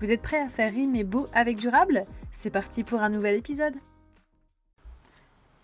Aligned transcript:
Vous 0.00 0.12
êtes 0.12 0.22
prêts 0.22 0.40
à 0.40 0.48
faire 0.48 0.72
rimer 0.72 1.02
beau 1.02 1.26
avec 1.32 1.56
durable? 1.56 2.06
C'est 2.30 2.50
parti 2.50 2.84
pour 2.84 3.00
un 3.00 3.08
nouvel 3.08 3.34
épisode 3.34 3.74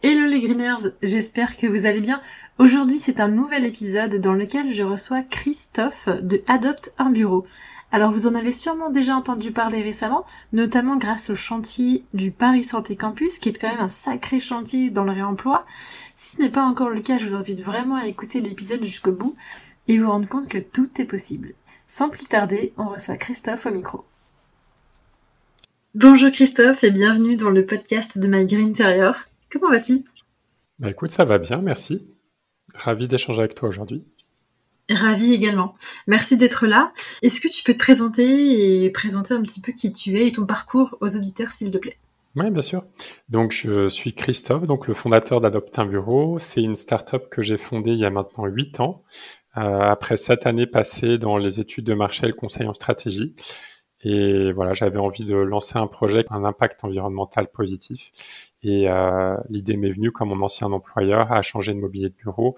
Hello 0.02 0.26
les 0.26 0.40
greeners, 0.40 0.90
j'espère 1.02 1.56
que 1.56 1.68
vous 1.68 1.86
allez 1.86 2.00
bien. 2.00 2.20
Aujourd'hui 2.58 2.98
c'est 2.98 3.20
un 3.20 3.28
nouvel 3.28 3.64
épisode 3.64 4.16
dans 4.16 4.32
lequel 4.32 4.70
je 4.72 4.82
reçois 4.82 5.22
Christophe 5.22 6.08
de 6.08 6.42
Adopte 6.48 6.92
un 6.98 7.10
bureau. 7.10 7.46
Alors 7.92 8.10
vous 8.10 8.26
en 8.26 8.34
avez 8.34 8.50
sûrement 8.50 8.90
déjà 8.90 9.14
entendu 9.14 9.52
parler 9.52 9.82
récemment, 9.82 10.26
notamment 10.52 10.96
grâce 10.96 11.30
au 11.30 11.36
chantier 11.36 12.04
du 12.12 12.32
Paris 12.32 12.64
Santé 12.64 12.96
Campus, 12.96 13.38
qui 13.38 13.50
est 13.50 13.58
quand 13.58 13.70
même 13.70 13.80
un 13.80 13.88
sacré 13.88 14.40
chantier 14.40 14.90
dans 14.90 15.04
le 15.04 15.12
réemploi. 15.12 15.64
Si 16.16 16.36
ce 16.36 16.42
n'est 16.42 16.50
pas 16.50 16.64
encore 16.64 16.90
le 16.90 17.00
cas, 17.00 17.18
je 17.18 17.28
vous 17.28 17.36
invite 17.36 17.62
vraiment 17.62 17.96
à 17.96 18.08
écouter 18.08 18.40
l'épisode 18.40 18.82
jusqu'au 18.82 19.12
bout 19.12 19.36
et 19.86 19.96
vous 19.96 20.10
rendre 20.10 20.28
compte 20.28 20.48
que 20.48 20.58
tout 20.58 20.90
est 21.00 21.06
possible. 21.06 21.54
Sans 21.86 22.10
plus 22.10 22.24
tarder, 22.24 22.74
on 22.76 22.88
reçoit 22.88 23.16
Christophe 23.16 23.66
au 23.66 23.70
micro. 23.70 24.04
Bonjour 25.94 26.32
Christophe 26.32 26.82
et 26.82 26.90
bienvenue 26.90 27.36
dans 27.36 27.50
le 27.50 27.64
podcast 27.64 28.18
de 28.18 28.26
My 28.26 28.44
Green 28.46 28.70
Interior. 28.70 29.14
Comment 29.48 29.70
vas-tu? 29.70 30.02
Bah 30.80 30.90
écoute, 30.90 31.12
ça 31.12 31.24
va 31.24 31.38
bien, 31.38 31.58
merci. 31.58 32.04
Ravi 32.74 33.06
d'échanger 33.06 33.38
avec 33.38 33.54
toi 33.54 33.68
aujourd'hui. 33.68 34.02
Ravi 34.90 35.32
également. 35.32 35.72
Merci 36.08 36.36
d'être 36.36 36.66
là. 36.66 36.92
Est-ce 37.22 37.40
que 37.40 37.46
tu 37.46 37.62
peux 37.62 37.74
te 37.74 37.78
présenter 37.78 38.84
et 38.84 38.90
présenter 38.90 39.34
un 39.34 39.42
petit 39.42 39.60
peu 39.60 39.70
qui 39.70 39.92
tu 39.92 40.18
es 40.18 40.26
et 40.26 40.32
ton 40.32 40.46
parcours 40.46 40.98
aux 41.00 41.16
auditeurs, 41.16 41.52
s'il 41.52 41.70
te 41.70 41.78
plaît? 41.78 41.96
Oui, 42.34 42.50
bien 42.50 42.62
sûr. 42.62 42.84
Donc, 43.28 43.52
je 43.52 43.88
suis 43.88 44.14
Christophe, 44.14 44.66
donc 44.66 44.88
le 44.88 44.94
fondateur 44.94 45.40
d'Adopte 45.40 45.78
un 45.78 45.86
bureau. 45.86 46.40
C'est 46.40 46.60
une 46.60 46.74
start-up 46.74 47.28
que 47.30 47.40
j'ai 47.40 47.56
fondée 47.56 47.92
il 47.92 48.00
y 48.00 48.04
a 48.04 48.10
maintenant 48.10 48.46
huit 48.46 48.80
ans, 48.80 49.04
euh, 49.58 49.60
après 49.60 50.16
sept 50.16 50.44
années 50.44 50.66
passées 50.66 51.18
dans 51.18 51.36
les 51.36 51.60
études 51.60 51.84
de 51.84 51.94
marché 51.94 52.24
et 52.24 52.30
le 52.30 52.34
conseil 52.34 52.66
en 52.66 52.74
stratégie. 52.74 53.36
Et 54.04 54.52
voilà, 54.52 54.74
j'avais 54.74 54.98
envie 54.98 55.24
de 55.24 55.34
lancer 55.34 55.78
un 55.78 55.86
projet 55.86 56.26
un 56.30 56.44
impact 56.44 56.84
environnemental 56.84 57.48
positif. 57.48 58.52
Et 58.62 58.88
euh, 58.90 59.36
l'idée 59.48 59.76
m'est 59.76 59.90
venue, 59.90 60.12
comme 60.12 60.28
mon 60.28 60.42
ancien 60.42 60.70
employeur, 60.72 61.32
à 61.32 61.40
changer 61.40 61.72
de 61.72 61.78
mobilier 61.78 62.10
de 62.10 62.14
bureau. 62.14 62.56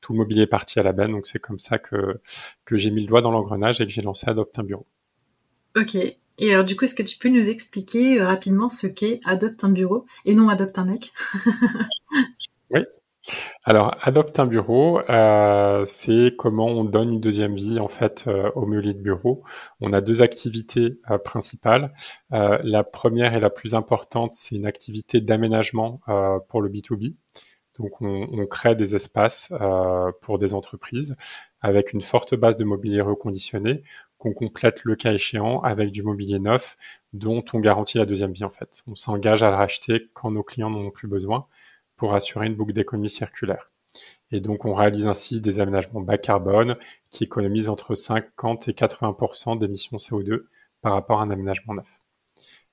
Tout 0.00 0.12
le 0.12 0.18
mobilier 0.18 0.42
est 0.42 0.46
parti 0.46 0.80
à 0.80 0.82
la 0.82 0.92
benne, 0.92 1.12
donc 1.12 1.26
c'est 1.26 1.38
comme 1.38 1.58
ça 1.58 1.78
que, 1.78 2.20
que 2.64 2.76
j'ai 2.76 2.90
mis 2.90 3.02
le 3.02 3.06
doigt 3.06 3.20
dans 3.20 3.30
l'engrenage 3.30 3.80
et 3.80 3.86
que 3.86 3.92
j'ai 3.92 4.02
lancé 4.02 4.28
Adopte 4.28 4.58
un 4.58 4.64
bureau. 4.64 4.86
Ok. 5.76 5.96
Et 6.40 6.54
alors 6.54 6.64
du 6.64 6.76
coup, 6.76 6.84
est-ce 6.84 6.94
que 6.94 7.02
tu 7.02 7.18
peux 7.18 7.28
nous 7.28 7.50
expliquer 7.50 8.20
euh, 8.20 8.26
rapidement 8.26 8.68
ce 8.68 8.86
qu'est 8.86 9.18
Adopte 9.26 9.64
un 9.64 9.70
bureau 9.70 10.06
et 10.24 10.34
non 10.34 10.48
Adopte 10.48 10.78
un 10.78 10.84
mec? 10.84 11.12
alors, 13.64 13.96
adopte 14.00 14.38
un 14.40 14.46
bureau, 14.46 15.00
euh, 15.10 15.84
c'est 15.84 16.34
comment 16.36 16.66
on 16.66 16.84
donne 16.84 17.12
une 17.14 17.20
deuxième 17.20 17.54
vie 17.54 17.78
en 17.78 17.88
fait 17.88 18.24
euh, 18.26 18.50
au 18.54 18.66
mobilier 18.66 18.94
de 18.94 19.00
bureau. 19.00 19.42
On 19.80 19.92
a 19.92 20.00
deux 20.00 20.22
activités 20.22 20.98
euh, 21.10 21.18
principales. 21.18 21.92
la 22.30 22.84
première 22.84 23.34
et 23.34 23.40
la 23.40 23.50
plus 23.50 23.74
importante, 23.74 24.32
c'est 24.32 24.56
une 24.56 24.66
activité 24.66 25.20
d'aménagement 25.20 26.00
pour 26.48 26.62
le 26.62 26.68
B2B. 26.68 27.14
Donc, 27.78 28.00
on, 28.00 28.26
on 28.32 28.46
crée 28.46 28.74
des 28.74 28.96
espaces 28.96 29.52
pour 30.22 30.38
des 30.38 30.54
entreprises 30.54 31.14
avec 31.60 31.92
une 31.92 32.00
forte 32.00 32.34
base 32.34 32.56
de 32.56 32.64
mobilier 32.64 33.00
reconditionné 33.00 33.82
qu'on 34.18 34.32
complète 34.32 34.84
le 34.84 34.96
cas 34.96 35.12
échéant 35.12 35.60
avec 35.60 35.90
du 35.90 36.02
mobilier 36.02 36.38
neuf 36.38 36.76
dont 37.12 37.44
on 37.52 37.60
garantit 37.60 37.98
la 37.98 38.06
deuxième 38.06 38.32
vie 38.32 38.44
en 38.44 38.50
fait. 38.50 38.82
On 38.86 38.94
s'engage 38.94 39.42
à 39.42 39.50
le 39.50 39.56
racheter 39.56 40.08
quand 40.12 40.30
nos 40.30 40.42
clients 40.42 40.70
n'en 40.70 40.80
ont 40.80 40.90
plus 40.90 41.08
besoin 41.08 41.46
pour 41.98 42.14
assurer 42.14 42.46
une 42.46 42.54
boucle 42.54 42.72
d'économie 42.72 43.10
circulaire. 43.10 43.70
Et 44.30 44.40
donc, 44.40 44.64
on 44.64 44.72
réalise 44.72 45.06
ainsi 45.06 45.40
des 45.40 45.60
aménagements 45.60 46.00
bas 46.00 46.18
carbone 46.18 46.76
qui 47.10 47.24
économisent 47.24 47.68
entre 47.68 47.94
50 47.94 48.68
et 48.68 48.72
80% 48.72 49.58
d'émissions 49.58 49.96
CO2 49.96 50.44
par 50.80 50.92
rapport 50.92 51.20
à 51.20 51.24
un 51.24 51.30
aménagement 51.30 51.74
neuf. 51.74 52.00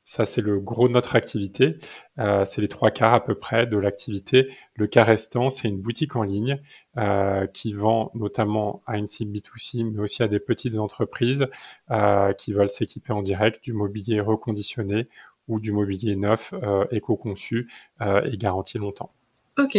Ça, 0.07 0.27
c'est 0.27 0.41
le 0.41 0.59
gros 0.59 0.87
de 0.87 0.93
notre 0.93 1.15
activité. 1.15 1.77
Euh, 2.19 2.45
c'est 2.45 2.61
les 2.61 2.67
trois 2.67 2.91
quarts 2.91 3.15
à 3.15 3.23
peu 3.23 3.33
près 3.33 3.65
de 3.65 3.75
l'activité. 3.75 4.53
Le 4.75 4.85
quart 4.85 5.07
restant, 5.07 5.49
c'est 5.49 5.67
une 5.67 5.81
boutique 5.81 6.15
en 6.15 6.21
ligne 6.21 6.61
euh, 6.97 7.47
qui 7.47 7.73
vend 7.73 8.11
notamment 8.13 8.83
à 8.85 8.99
une 8.99 9.07
cible 9.07 9.31
B2C, 9.31 9.83
mais 9.91 9.99
aussi 9.99 10.21
à 10.21 10.27
des 10.27 10.39
petites 10.39 10.77
entreprises 10.77 11.47
euh, 11.89 12.33
qui 12.33 12.53
veulent 12.53 12.69
s'équiper 12.69 13.13
en 13.13 13.23
direct 13.23 13.63
du 13.63 13.73
mobilier 13.73 14.19
reconditionné 14.19 15.05
ou 15.47 15.59
du 15.59 15.71
mobilier 15.71 16.15
neuf, 16.15 16.53
euh, 16.53 16.85
éco-conçu 16.91 17.67
euh, 18.01 18.21
et 18.25 18.37
garanti 18.37 18.77
longtemps. 18.77 19.11
Ok, 19.57 19.77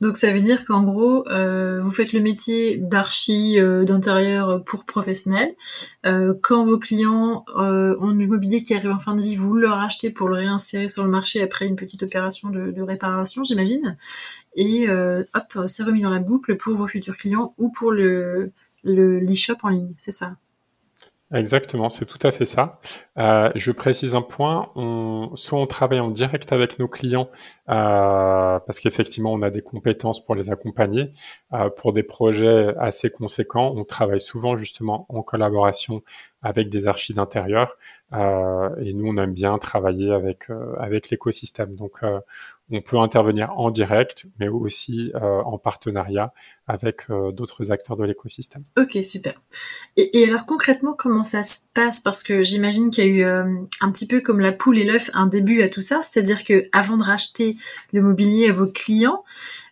donc 0.00 0.16
ça 0.16 0.32
veut 0.32 0.40
dire 0.40 0.64
qu'en 0.64 0.82
gros, 0.84 1.28
euh, 1.28 1.80
vous 1.82 1.90
faites 1.90 2.14
le 2.14 2.20
métier 2.20 2.78
d'archi 2.78 3.58
d'intérieur 3.60 4.64
pour 4.64 4.86
professionnels. 4.86 5.54
quand 6.40 6.64
vos 6.64 6.78
clients 6.78 7.44
ont 7.54 8.10
du 8.12 8.26
mobilier 8.26 8.62
qui 8.62 8.72
arrive 8.72 8.90
en 8.90 8.98
fin 8.98 9.14
de 9.14 9.20
vie, 9.20 9.36
vous 9.36 9.52
le 9.52 9.68
rachetez 9.68 10.08
pour 10.08 10.28
le 10.28 10.36
réinsérer 10.36 10.88
sur 10.88 11.04
le 11.04 11.10
marché 11.10 11.42
après 11.42 11.66
une 11.66 11.76
petite 11.76 12.02
opération 12.02 12.48
de, 12.48 12.80
réparation, 12.80 13.44
j'imagine. 13.44 13.98
Et 14.54 14.88
hop, 14.88 15.58
c'est 15.66 15.82
remis 15.82 16.00
dans 16.00 16.08
la 16.08 16.20
boucle 16.20 16.56
pour 16.56 16.74
vos 16.74 16.86
futurs 16.86 17.18
clients 17.18 17.54
ou 17.58 17.68
pour 17.70 17.92
le 17.92 18.50
l'e-shop 18.82 19.56
en 19.62 19.68
ligne, 19.68 19.92
c'est 19.98 20.10
ça? 20.10 20.38
Exactement, 21.30 21.90
c'est 21.90 22.06
tout 22.06 22.26
à 22.26 22.32
fait 22.32 22.46
ça. 22.46 22.80
Euh, 23.18 23.50
je 23.54 23.70
précise 23.70 24.14
un 24.14 24.22
point, 24.22 24.70
on, 24.76 25.30
soit 25.34 25.58
on 25.58 25.66
travaille 25.66 26.00
en 26.00 26.08
direct 26.10 26.52
avec 26.52 26.78
nos 26.78 26.88
clients, 26.88 27.28
euh, 27.68 28.58
parce 28.60 28.80
qu'effectivement 28.80 29.34
on 29.34 29.42
a 29.42 29.50
des 29.50 29.60
compétences 29.60 30.24
pour 30.24 30.34
les 30.34 30.50
accompagner. 30.50 31.10
Euh, 31.52 31.68
pour 31.68 31.92
des 31.92 32.02
projets 32.02 32.74
assez 32.78 33.10
conséquents, 33.10 33.74
on 33.76 33.84
travaille 33.84 34.20
souvent 34.20 34.56
justement 34.56 35.04
en 35.10 35.20
collaboration 35.22 36.02
avec 36.40 36.70
des 36.70 36.86
archives 36.86 37.16
d'intérieur, 37.16 37.76
euh, 38.14 38.70
et 38.80 38.94
nous 38.94 39.08
on 39.08 39.18
aime 39.18 39.34
bien 39.34 39.58
travailler 39.58 40.10
avec 40.12 40.48
euh, 40.48 40.76
avec 40.78 41.10
l'écosystème. 41.10 41.74
Donc 41.74 42.02
on 42.70 42.80
peut 42.82 42.98
intervenir 42.98 43.52
en 43.58 43.70
direct, 43.70 44.26
mais 44.38 44.48
aussi 44.48 45.10
euh, 45.14 45.42
en 45.42 45.58
partenariat 45.58 46.32
avec 46.66 47.10
euh, 47.10 47.32
d'autres 47.32 47.72
acteurs 47.72 47.96
de 47.96 48.04
l'écosystème. 48.04 48.62
Ok, 48.78 48.98
super. 49.02 49.34
Et, 49.96 50.24
alors 50.28 50.46
concrètement, 50.46 50.94
comment 50.94 51.22
ça 51.22 51.42
se 51.42 51.60
passe? 51.74 52.00
Parce 52.00 52.22
que 52.22 52.42
j'imagine 52.42 52.90
qu'il 52.90 53.04
y 53.04 53.06
a 53.06 53.10
eu 53.10 53.24
euh, 53.24 53.44
un 53.80 53.90
petit 53.90 54.06
peu 54.06 54.20
comme 54.20 54.40
la 54.40 54.52
poule 54.52 54.78
et 54.78 54.84
l'œuf 54.84 55.10
un 55.14 55.26
début 55.26 55.62
à 55.62 55.68
tout 55.68 55.80
ça, 55.80 56.02
c'est-à-dire 56.04 56.44
que 56.44 56.68
avant 56.72 56.96
de 56.96 57.02
racheter 57.02 57.56
le 57.92 58.02
mobilier 58.02 58.48
à 58.48 58.52
vos 58.52 58.66
clients, 58.66 59.24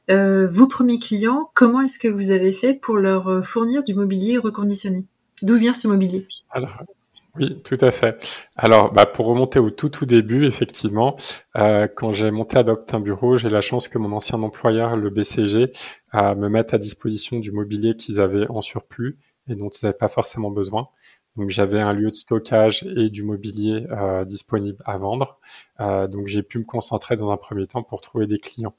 vos 0.09 0.69
premiers 0.69 1.01
clients, 1.01 1.51
comment 1.55 1.81
est-ce 1.81 1.99
que 1.99 2.07
vous 2.07 2.31
avez 2.31 2.53
fait 2.53 2.75
pour 2.75 2.97
leur 2.97 3.45
fournir 3.45 3.83
du 3.83 3.93
mobilier 3.93 4.39
reconditionné? 4.39 5.05
D'où 5.43 5.57
vient 5.57 5.75
ce 5.75 5.89
mobilier? 5.89 6.29
Alors, 6.51 6.71
oui, 7.39 7.61
tout 7.63 7.79
à 7.81 7.91
fait. 7.91 8.47
Alors, 8.57 8.93
bah, 8.93 9.07
pour 9.07 9.27
remonter 9.27 9.59
au 9.59 9.71
tout 9.71 9.89
tout 9.89 10.07
début, 10.07 10.47
effectivement, 10.47 11.17
euh, 11.57 11.87
quand 11.87 12.13
j'ai 12.13 12.31
monté 12.31 12.57
Adopte 12.57 12.93
un 12.95 13.01
bureau, 13.01 13.37
j'ai 13.37 13.51
la 13.51 13.61
chance 13.61 13.89
que 13.89 13.99
mon 13.99 14.13
ancien 14.13 14.43
employeur, 14.43 14.97
le 14.97 15.11
BCG, 15.11 15.73
euh, 16.15 16.35
me 16.35 16.49
mette 16.49 16.73
à 16.75 16.79
disposition 16.79 17.39
du 17.39 17.53
mobilier 17.53 17.95
qu'ils 17.97 18.21
avaient 18.21 18.47
en 18.49 18.63
surplus 18.63 19.19
et 19.49 19.55
dont 19.55 19.69
ils 19.69 19.85
n'avaient 19.85 19.97
pas 19.97 20.09
forcément 20.09 20.51
besoin. 20.51 20.89
Donc, 21.37 21.51
j'avais 21.51 21.81
un 21.81 21.93
lieu 21.93 22.11
de 22.11 22.17
stockage 22.17 22.85
et 22.97 23.11
du 23.11 23.23
mobilier 23.23 23.87
euh, 23.91 24.25
disponible 24.25 24.83
à 24.87 24.97
vendre. 24.97 25.39
Donc, 25.79 26.27
j'ai 26.27 26.43
pu 26.43 26.59
me 26.59 26.65
concentrer 26.65 27.17
dans 27.17 27.31
un 27.31 27.37
premier 27.37 27.67
temps 27.67 27.83
pour 27.83 28.01
trouver 28.01 28.27
des 28.27 28.39
clients. 28.39 28.75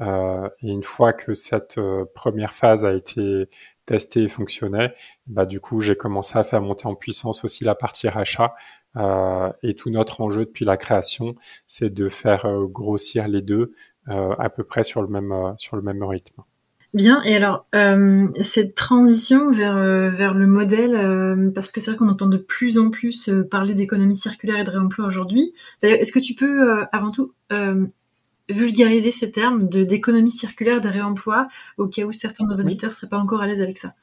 Et 0.00 0.70
une 0.70 0.82
fois 0.82 1.12
que 1.12 1.34
cette 1.34 1.78
première 2.14 2.52
phase 2.52 2.86
a 2.86 2.94
été 2.94 3.48
testée 3.90 4.22
et 4.22 4.28
fonctionnait, 4.28 4.94
bah, 5.26 5.46
du 5.46 5.60
coup, 5.60 5.80
j'ai 5.80 5.96
commencé 5.96 6.38
à 6.38 6.44
faire 6.44 6.62
monter 6.62 6.86
en 6.86 6.94
puissance 6.94 7.44
aussi 7.44 7.64
la 7.64 7.74
partie 7.74 8.08
rachat. 8.08 8.54
Euh, 8.96 9.50
et 9.62 9.74
tout 9.74 9.90
notre 9.90 10.20
enjeu 10.20 10.44
depuis 10.44 10.64
la 10.64 10.76
création, 10.76 11.34
c'est 11.66 11.90
de 11.92 12.08
faire 12.08 12.46
grossir 12.68 13.28
les 13.28 13.42
deux 13.42 13.72
à 14.06 14.48
peu 14.50 14.64
près 14.64 14.82
sur 14.82 15.02
le 15.02 15.08
même, 15.08 15.32
sur 15.56 15.76
le 15.76 15.82
même 15.82 16.02
rythme. 16.02 16.42
Bien, 16.92 17.22
et 17.22 17.36
alors 17.36 17.66
cette 18.40 18.74
transition 18.74 19.52
vers, 19.52 19.76
vers 20.10 20.34
le 20.34 20.48
modèle, 20.48 21.52
parce 21.54 21.70
que 21.70 21.80
c'est 21.80 21.92
vrai 21.92 21.98
qu'on 21.98 22.08
entend 22.08 22.26
de 22.26 22.36
plus 22.36 22.78
en 22.78 22.90
plus 22.90 23.30
parler 23.48 23.74
d'économie 23.74 24.16
circulaire 24.16 24.58
et 24.58 24.64
de 24.64 24.70
réemploi 24.70 25.06
aujourd'hui. 25.06 25.52
D'ailleurs, 25.80 26.00
est-ce 26.00 26.12
que 26.12 26.18
tu 26.18 26.34
peux 26.34 26.84
avant 26.90 27.12
tout 27.12 27.32
vulgariser 28.50 29.10
ces 29.10 29.30
termes 29.30 29.68
de 29.68 29.84
d'économie 29.84 30.30
circulaire, 30.30 30.80
de 30.80 30.88
réemploi, 30.88 31.48
au 31.78 31.86
cas 31.86 32.02
où 32.02 32.12
certains 32.12 32.44
de 32.44 32.50
nos 32.50 32.60
auditeurs 32.60 32.90
ne 32.90 32.94
seraient 32.94 33.08
pas 33.08 33.18
encore 33.18 33.42
à 33.42 33.46
l'aise 33.46 33.62
avec 33.62 33.78
ça. 33.78 33.94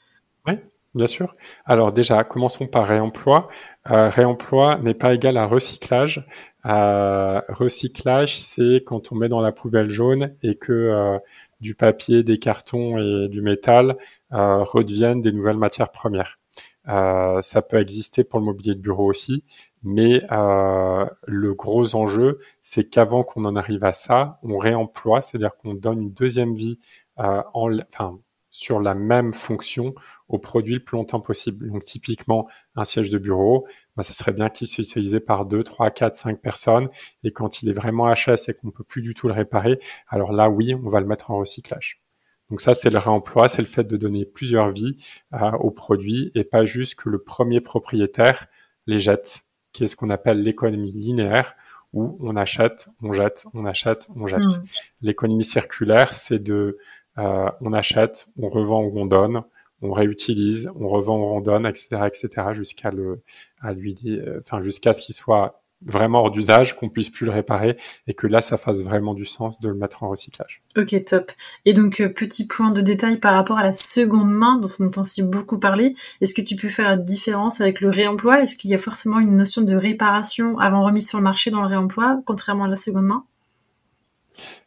Oui, 0.47 0.53
bien 0.95 1.07
sûr. 1.07 1.35
Alors 1.65 1.91
déjà, 1.91 2.23
commençons 2.23 2.67
par 2.67 2.87
réemploi. 2.87 3.49
Euh, 3.91 4.09
réemploi 4.09 4.77
n'est 4.79 4.93
pas 4.93 5.13
égal 5.13 5.37
à 5.37 5.45
recyclage. 5.45 6.25
Euh, 6.65 7.39
recyclage, 7.49 8.39
c'est 8.39 8.83
quand 8.85 9.11
on 9.11 9.15
met 9.15 9.29
dans 9.29 9.41
la 9.41 9.51
poubelle 9.51 9.89
jaune 9.89 10.35
et 10.43 10.55
que 10.55 10.73
euh, 10.73 11.17
du 11.61 11.75
papier, 11.75 12.23
des 12.23 12.37
cartons 12.37 12.97
et 12.97 13.27
du 13.29 13.41
métal 13.41 13.97
redeviennent 14.29 15.21
des 15.21 15.31
nouvelles 15.31 15.57
matières 15.57 15.89
premières. 15.89 16.37
Ça 16.85 17.61
peut 17.67 17.79
exister 17.79 18.23
pour 18.23 18.39
le 18.39 18.45
mobilier 18.45 18.75
de 18.75 18.79
bureau 18.79 19.09
aussi, 19.09 19.43
mais 19.83 20.21
euh, 20.31 21.05
le 21.25 21.53
gros 21.53 21.95
enjeu, 21.95 22.39
c'est 22.61 22.89
qu'avant 22.89 23.23
qu'on 23.23 23.45
en 23.45 23.55
arrive 23.55 23.83
à 23.83 23.93
ça, 23.93 24.39
on 24.43 24.57
réemploie, 24.57 25.21
c'est-à-dire 25.21 25.55
qu'on 25.57 25.73
donne 25.73 26.01
une 26.01 26.13
deuxième 26.13 26.53
vie 26.55 26.79
euh, 27.19 27.41
en, 27.53 27.77
enfin, 27.79 28.19
sur 28.57 28.79
la 28.79 28.95
même 28.95 29.33
fonction 29.33 29.93
au 30.29 30.39
produit 30.39 30.75
le 30.75 30.79
plus 30.83 30.97
longtemps 30.97 31.19
possible. 31.19 31.69
Donc 31.69 31.83
typiquement, 31.83 32.43
un 32.75 32.85
siège 32.85 33.09
de 33.11 33.19
bureau, 33.19 33.67
bah, 33.95 34.03
ça 34.03 34.13
serait 34.13 34.33
bien 34.33 34.49
qu'il 34.49 34.67
soit 34.67 34.83
utilisé 34.83 35.19
par 35.19 35.45
2, 35.45 35.63
3, 35.63 35.91
4, 35.91 36.13
5 36.15 36.41
personnes. 36.41 36.89
Et 37.23 37.31
quand 37.31 37.61
il 37.61 37.69
est 37.69 37.73
vraiment 37.73 38.11
HS 38.11 38.49
et 38.49 38.53
qu'on 38.53 38.67
ne 38.67 38.71
peut 38.71 38.83
plus 38.83 39.01
du 39.01 39.13
tout 39.13 39.27
le 39.27 39.33
réparer, 39.33 39.79
alors 40.07 40.33
là, 40.33 40.49
oui, 40.49 40.73
on 40.73 40.89
va 40.89 40.99
le 40.99 41.05
mettre 41.05 41.29
en 41.31 41.37
recyclage. 41.37 42.01
Donc 42.49 42.61
ça, 42.61 42.73
c'est 42.73 42.89
le 42.89 42.97
réemploi, 42.97 43.49
c'est 43.49 43.61
le 43.61 43.67
fait 43.67 43.83
de 43.83 43.97
donner 43.97 44.25
plusieurs 44.25 44.71
vies 44.71 44.95
euh, 45.33 45.51
au 45.59 45.69
produit 45.69 46.31
et 46.33 46.43
pas 46.43 46.65
juste 46.65 46.95
que 46.95 47.09
le 47.09 47.21
premier 47.21 47.61
propriétaire 47.61 48.47
les 48.87 48.99
jette, 48.99 49.41
qui 49.77 49.83
est 49.83 49.87
ce 49.87 49.95
qu'on 49.95 50.09
appelle 50.09 50.41
l'économie 50.41 50.91
linéaire, 50.91 51.53
où 51.93 52.17
on 52.19 52.35
achète, 52.35 52.87
on 53.03 53.13
jette, 53.13 53.45
on 53.53 53.63
achète, 53.63 54.07
on 54.15 54.25
jette. 54.25 54.39
Mmh. 54.39 54.63
L'économie 55.03 55.43
circulaire, 55.43 56.13
c'est 56.13 56.39
de 56.39 56.79
euh, 57.19 57.49
on 57.61 57.73
achète, 57.73 58.27
on 58.39 58.47
revend 58.47 58.81
ou 58.81 58.97
on 58.97 59.05
donne, 59.05 59.43
on 59.83 59.91
réutilise, 59.91 60.71
on 60.79 60.87
revend 60.87 61.19
ou 61.19 61.25
on 61.25 61.41
donne, 61.41 61.67
etc., 61.67 62.07
etc., 62.07 62.47
jusqu'à 62.53 62.89
le, 62.89 63.21
à 63.61 63.73
lui, 63.73 63.95
euh, 64.07 64.39
enfin 64.39 64.63
jusqu'à 64.63 64.93
ce 64.93 65.03
qu'il 65.03 65.13
soit 65.13 65.61
vraiment 65.85 66.21
hors 66.21 66.31
d'usage, 66.31 66.75
qu'on 66.75 66.89
puisse 66.89 67.09
plus 67.09 67.25
le 67.25 67.31
réparer 67.31 67.77
et 68.07 68.13
que 68.13 68.27
là, 68.27 68.41
ça 68.41 68.57
fasse 68.57 68.81
vraiment 68.81 69.13
du 69.13 69.25
sens 69.25 69.59
de 69.59 69.69
le 69.69 69.75
mettre 69.75 70.03
en 70.03 70.09
recyclage. 70.09 70.61
Ok, 70.77 70.95
top. 71.05 71.31
Et 71.65 71.73
donc, 71.73 72.01
euh, 72.01 72.09
petit 72.09 72.47
point 72.47 72.71
de 72.71 72.81
détail 72.81 73.17
par 73.17 73.33
rapport 73.33 73.57
à 73.57 73.63
la 73.63 73.71
seconde 73.71 74.31
main 74.31 74.57
dont 74.59 74.67
on 74.79 74.87
entend 74.87 75.03
si 75.03 75.23
beaucoup 75.23 75.59
parler, 75.59 75.95
est-ce 76.21 76.33
que 76.33 76.41
tu 76.41 76.55
peux 76.55 76.69
faire 76.69 76.89
la 76.89 76.97
différence 76.97 77.61
avec 77.61 77.81
le 77.81 77.89
réemploi? 77.89 78.41
Est-ce 78.41 78.57
qu'il 78.57 78.71
y 78.71 78.75
a 78.75 78.79
forcément 78.79 79.19
une 79.19 79.37
notion 79.37 79.61
de 79.61 79.75
réparation 79.75 80.57
avant 80.59 80.83
remise 80.83 81.07
sur 81.07 81.19
le 81.19 81.23
marché 81.23 81.51
dans 81.51 81.61
le 81.61 81.67
réemploi, 81.67 82.21
contrairement 82.25 82.65
à 82.65 82.69
la 82.69 82.75
seconde 82.75 83.05
main? 83.05 83.23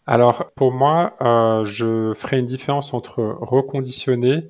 Alors 0.07 0.51
pour 0.57 0.73
moi, 0.73 1.15
euh, 1.21 1.65
je 1.65 2.13
ferai 2.15 2.39
une 2.39 2.47
différence 2.47 2.95
entre 2.95 3.37
reconditionner 3.41 4.41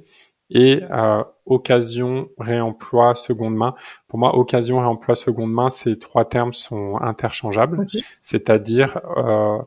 et 0.51 0.83
euh, 0.91 1.23
occasion, 1.47 2.29
réemploi, 2.39 3.15
seconde 3.15 3.55
main. 3.55 3.75
Pour 4.09 4.19
moi, 4.19 4.37
occasion, 4.37 4.81
réemploi, 4.81 5.15
seconde 5.15 5.53
main, 5.53 5.71
ces 5.71 5.99
trois 5.99 6.25
termes 6.25 6.53
sont 6.53 6.97
interchangeables. 7.01 7.85
C'est-à-dire, 8.21 9.01
euh, 9.17 9.59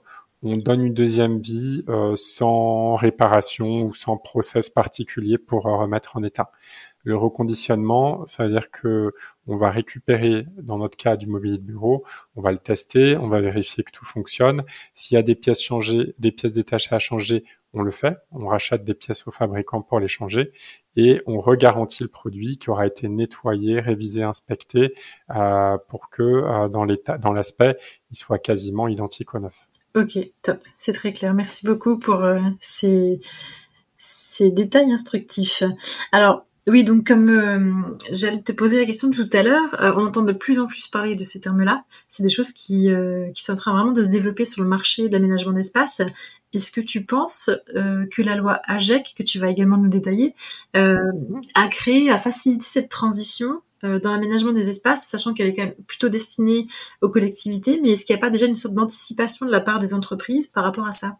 on 0.43 0.57
donne 0.57 0.85
une 0.85 0.93
deuxième 0.93 1.39
vie 1.39 1.85
euh, 1.87 2.13
sans 2.15 2.95
réparation 2.95 3.83
ou 3.83 3.93
sans 3.93 4.17
process 4.17 4.69
particulier 4.69 5.37
pour 5.37 5.63
remettre 5.63 6.17
en 6.17 6.23
état. 6.23 6.51
Le 7.03 7.17
reconditionnement, 7.17 8.25
ça 8.27 8.45
veut 8.45 8.51
dire 8.51 8.71
que 8.71 9.13
on 9.45 9.57
va 9.57 9.69
récupérer, 9.69 10.47
dans 10.57 10.77
notre 10.77 10.95
cas, 10.95 11.17
du 11.17 11.27
mobilier 11.27 11.57
de 11.57 11.63
bureau, 11.63 12.05
on 12.35 12.41
va 12.41 12.51
le 12.51 12.57
tester, 12.57 13.17
on 13.17 13.27
va 13.27 13.41
vérifier 13.41 13.83
que 13.83 13.91
tout 13.91 14.05
fonctionne. 14.05 14.63
S'il 14.93 15.15
y 15.15 15.17
a 15.17 15.21
des 15.21 15.35
pièces 15.35 15.61
changées, 15.61 16.15
des 16.17 16.31
pièces 16.31 16.53
détachées 16.53 16.95
à 16.95 16.99
changer, 16.99 17.43
on 17.73 17.81
le 17.81 17.91
fait. 17.91 18.17
On 18.31 18.47
rachète 18.47 18.83
des 18.83 18.93
pièces 18.93 19.27
au 19.27 19.31
fabricant 19.31 19.81
pour 19.81 19.99
les 19.99 20.07
changer 20.07 20.51
et 20.95 21.21
on 21.25 21.39
regarantit 21.39 22.03
le 22.03 22.09
produit 22.09 22.57
qui 22.57 22.69
aura 22.69 22.87
été 22.87 23.09
nettoyé, 23.09 23.79
révisé, 23.79 24.23
inspecté 24.23 24.93
euh, 25.35 25.77
pour 25.89 26.09
que 26.09 26.23
euh, 26.23 26.69
dans 26.69 27.33
l'aspect, 27.33 27.77
il 28.11 28.17
soit 28.17 28.39
quasiment 28.39 28.87
identique 28.87 29.33
au 29.33 29.39
neuf. 29.39 29.67
Ok, 29.95 30.17
top, 30.41 30.59
c'est 30.75 30.93
très 30.93 31.13
clair. 31.13 31.33
Merci 31.33 31.65
beaucoup 31.65 31.99
pour 31.99 32.23
euh, 32.23 32.39
ces, 32.59 33.19
ces 33.97 34.51
détails 34.51 34.91
instructifs. 34.91 35.63
Alors, 36.11 36.45
oui, 36.65 36.85
donc 36.85 37.05
comme 37.07 37.27
euh, 37.29 37.73
j'allais 38.11 38.41
te 38.41 38.53
poser 38.53 38.79
la 38.79 38.85
question 38.85 39.11
tout 39.11 39.29
à 39.33 39.43
l'heure, 39.43 39.81
euh, 39.81 39.91
on 39.97 40.05
entend 40.05 40.21
de 40.21 40.31
plus 40.31 40.59
en 40.59 40.65
plus 40.65 40.87
parler 40.87 41.13
de 41.15 41.23
ces 41.25 41.41
termes-là. 41.41 41.83
C'est 42.07 42.23
des 42.23 42.29
choses 42.29 42.53
qui, 42.53 42.89
euh, 42.89 43.29
qui 43.31 43.43
sont 43.43 43.51
en 43.51 43.57
train 43.57 43.73
vraiment 43.73 43.91
de 43.91 44.01
se 44.01 44.09
développer 44.09 44.45
sur 44.45 44.63
le 44.63 44.69
marché 44.69 45.09
de 45.09 45.13
l'aménagement 45.13 45.51
d'espace. 45.51 46.01
Est-ce 46.53 46.71
que 46.71 46.79
tu 46.79 47.03
penses 47.05 47.49
que 47.73 48.21
la 48.21 48.35
loi 48.35 48.61
AGEC, 48.65 49.15
que 49.17 49.23
tu 49.23 49.39
vas 49.39 49.49
également 49.49 49.77
nous 49.77 49.89
détailler, 49.89 50.35
a 50.75 51.67
créé, 51.71 52.11
a 52.11 52.17
facilité 52.19 52.63
cette 52.63 52.89
transition 52.89 53.61
dans 53.81 54.11
l'aménagement 54.11 54.53
des 54.53 54.69
espaces, 54.69 55.07
sachant 55.07 55.33
qu'elle 55.33 55.47
est 55.47 55.55
quand 55.55 55.63
même 55.63 55.75
plutôt 55.87 56.09
destinée 56.09 56.67
aux 57.01 57.09
collectivités, 57.09 57.79
mais 57.81 57.93
est-ce 57.93 58.05
qu'il 58.05 58.15
n'y 58.15 58.19
a 58.19 58.21
pas 58.21 58.29
déjà 58.29 58.45
une 58.45 58.53
sorte 58.53 58.75
d'anticipation 58.75 59.47
de 59.47 59.51
la 59.51 59.61
part 59.61 59.79
des 59.79 59.95
entreprises 59.95 60.45
par 60.45 60.63
rapport 60.63 60.85
à 60.85 60.91
ça? 60.91 61.17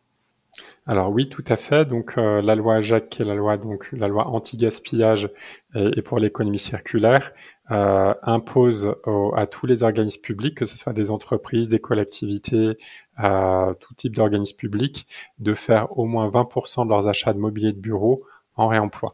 Alors 0.86 1.10
oui, 1.10 1.30
tout 1.30 1.44
à 1.48 1.56
fait. 1.56 1.86
Donc 1.86 2.18
euh, 2.18 2.42
la 2.42 2.56
loi 2.56 2.76
AJAC, 2.76 3.10
qui 3.10 3.22
est 3.22 3.26
la 3.26 3.36
loi 3.36 3.58
donc 3.58 3.90
la 3.92 4.08
loi 4.08 4.28
anti-gaspillage 4.28 5.30
et, 5.76 6.02
pour 6.02 6.20
l'économie 6.20 6.60
circulaire, 6.60 7.32
euh, 7.72 8.14
impose 8.22 8.96
à 9.36 9.48
tous 9.48 9.66
les 9.66 9.84
organismes 9.84 10.22
publics, 10.22 10.56
que 10.56 10.66
ce 10.66 10.78
soit 10.78 10.94
des 10.94 11.10
entreprises, 11.10 11.70
des 11.70 11.80
collectivités, 11.80 12.78
euh, 13.24 13.74
tout 13.76 13.94
type 13.96 14.16
d'organismes 14.16 14.58
publics, 14.58 15.08
de 15.40 15.54
faire 15.54 15.98
au 15.98 16.06
moins 16.06 16.30
20% 16.30 16.86
de 16.86 16.90
leurs 16.90 17.08
achats 17.08 17.34
de 17.34 17.40
mobilier 17.40 17.72
de 17.72 17.80
bureau 17.80 18.24
en 18.56 18.68
réemploi. 18.68 19.14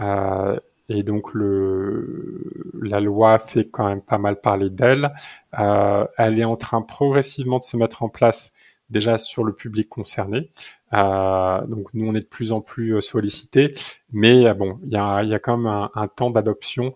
Euh, 0.00 0.58
et 0.88 1.02
donc 1.02 1.32
le, 1.32 2.42
la 2.82 3.00
loi 3.00 3.38
fait 3.38 3.68
quand 3.68 3.86
même 3.86 4.02
pas 4.02 4.18
mal 4.18 4.40
parler 4.40 4.70
d'elle. 4.70 5.12
Euh, 5.58 6.06
elle 6.18 6.38
est 6.38 6.44
en 6.44 6.56
train 6.56 6.82
progressivement 6.82 7.58
de 7.58 7.64
se 7.64 7.76
mettre 7.76 8.02
en 8.02 8.08
place 8.08 8.52
déjà 8.92 9.18
sur 9.18 9.42
le 9.42 9.52
public 9.52 9.88
concerné. 9.88 10.50
Euh, 10.94 11.66
donc 11.66 11.92
nous, 11.94 12.06
on 12.06 12.14
est 12.14 12.20
de 12.20 12.26
plus 12.26 12.52
en 12.52 12.60
plus 12.60 12.94
euh, 12.94 13.00
sollicité, 13.00 13.74
mais 14.12 14.46
euh, 14.46 14.54
bon, 14.54 14.78
il 14.84 14.92
y 14.92 14.96
a, 14.96 15.22
y 15.22 15.40
quand 15.40 15.56
même 15.56 15.88
un, 15.94 16.08
temps 16.08 16.30
d'adoption 16.30 16.92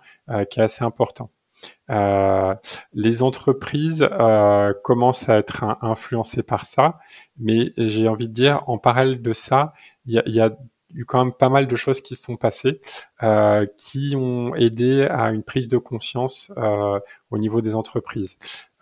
qui 0.50 0.60
est 0.60 0.62
assez 0.62 0.84
important. 0.84 1.30
les 1.88 3.22
entreprises 3.22 4.08
commencent 4.84 5.28
à 5.28 5.38
être 5.38 5.64
influencées 5.80 6.42
par 6.42 6.64
ça, 6.64 6.98
mais 7.38 7.72
j'ai 7.76 8.08
envie 8.08 8.28
de 8.28 8.34
dire, 8.34 8.62
en 8.66 8.78
parallèle 8.78 9.22
de 9.22 9.32
ça, 9.32 9.72
il 10.04 10.22
y 10.26 10.40
a, 10.40 10.50
eu 10.94 11.04
quand 11.04 11.24
même 11.24 11.34
pas 11.34 11.48
mal 11.48 11.66
de 11.66 11.76
choses 11.76 12.00
qui 12.00 12.14
se 12.14 12.22
sont 12.22 12.36
passées, 12.36 12.80
qui 13.78 14.14
ont 14.16 14.54
aidé 14.54 15.06
à 15.10 15.30
une 15.30 15.42
prise 15.42 15.68
de 15.68 15.78
conscience 15.78 16.52
au 17.30 17.38
niveau 17.38 17.60
des 17.60 17.74
entreprises. 17.74 18.36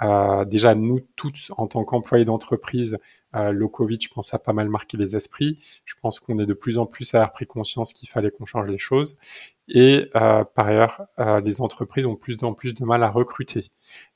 Euh, 0.05 0.45
déjà, 0.45 0.75
nous 0.75 1.01
tous, 1.17 1.53
en 1.57 1.67
tant 1.67 1.85
qu'employés 1.85 2.25
d'entreprise, 2.25 2.99
euh, 3.35 3.53
le 3.53 3.69
Covid, 3.69 3.99
je 4.01 4.09
pense, 4.09 4.35
a 4.35 4.39
pas 4.39 4.53
mal 4.53 4.69
marqué 4.69 4.97
les 4.97 5.17
esprits. 5.17 5.59
Je 5.85 5.95
pense 6.01 6.21
qu'on 6.21 6.39
est 6.39 6.47
de 6.47 6.55
plus 6.55 6.79
en 6.79 6.87
plus 6.87 7.15
à 7.15 7.19
avoir 7.19 7.33
pris 7.33 7.47
conscience 7.47 7.93
qu'il 7.93 8.09
fallait 8.09 8.31
qu'on 8.31 8.45
change 8.45 8.69
les 8.69 8.79
choses. 8.79 9.17
Et 9.67 10.11
euh, 10.15 10.45
par 10.45 10.67
ailleurs, 10.67 11.07
les 11.43 11.63
entreprises 11.63 12.05
ont 12.05 12.17
plus 12.17 12.45
en 12.45 12.53
plus 12.53 12.75
de 12.75 12.85
mal 12.85 13.03
à 13.03 13.09
recruter. 13.09 13.71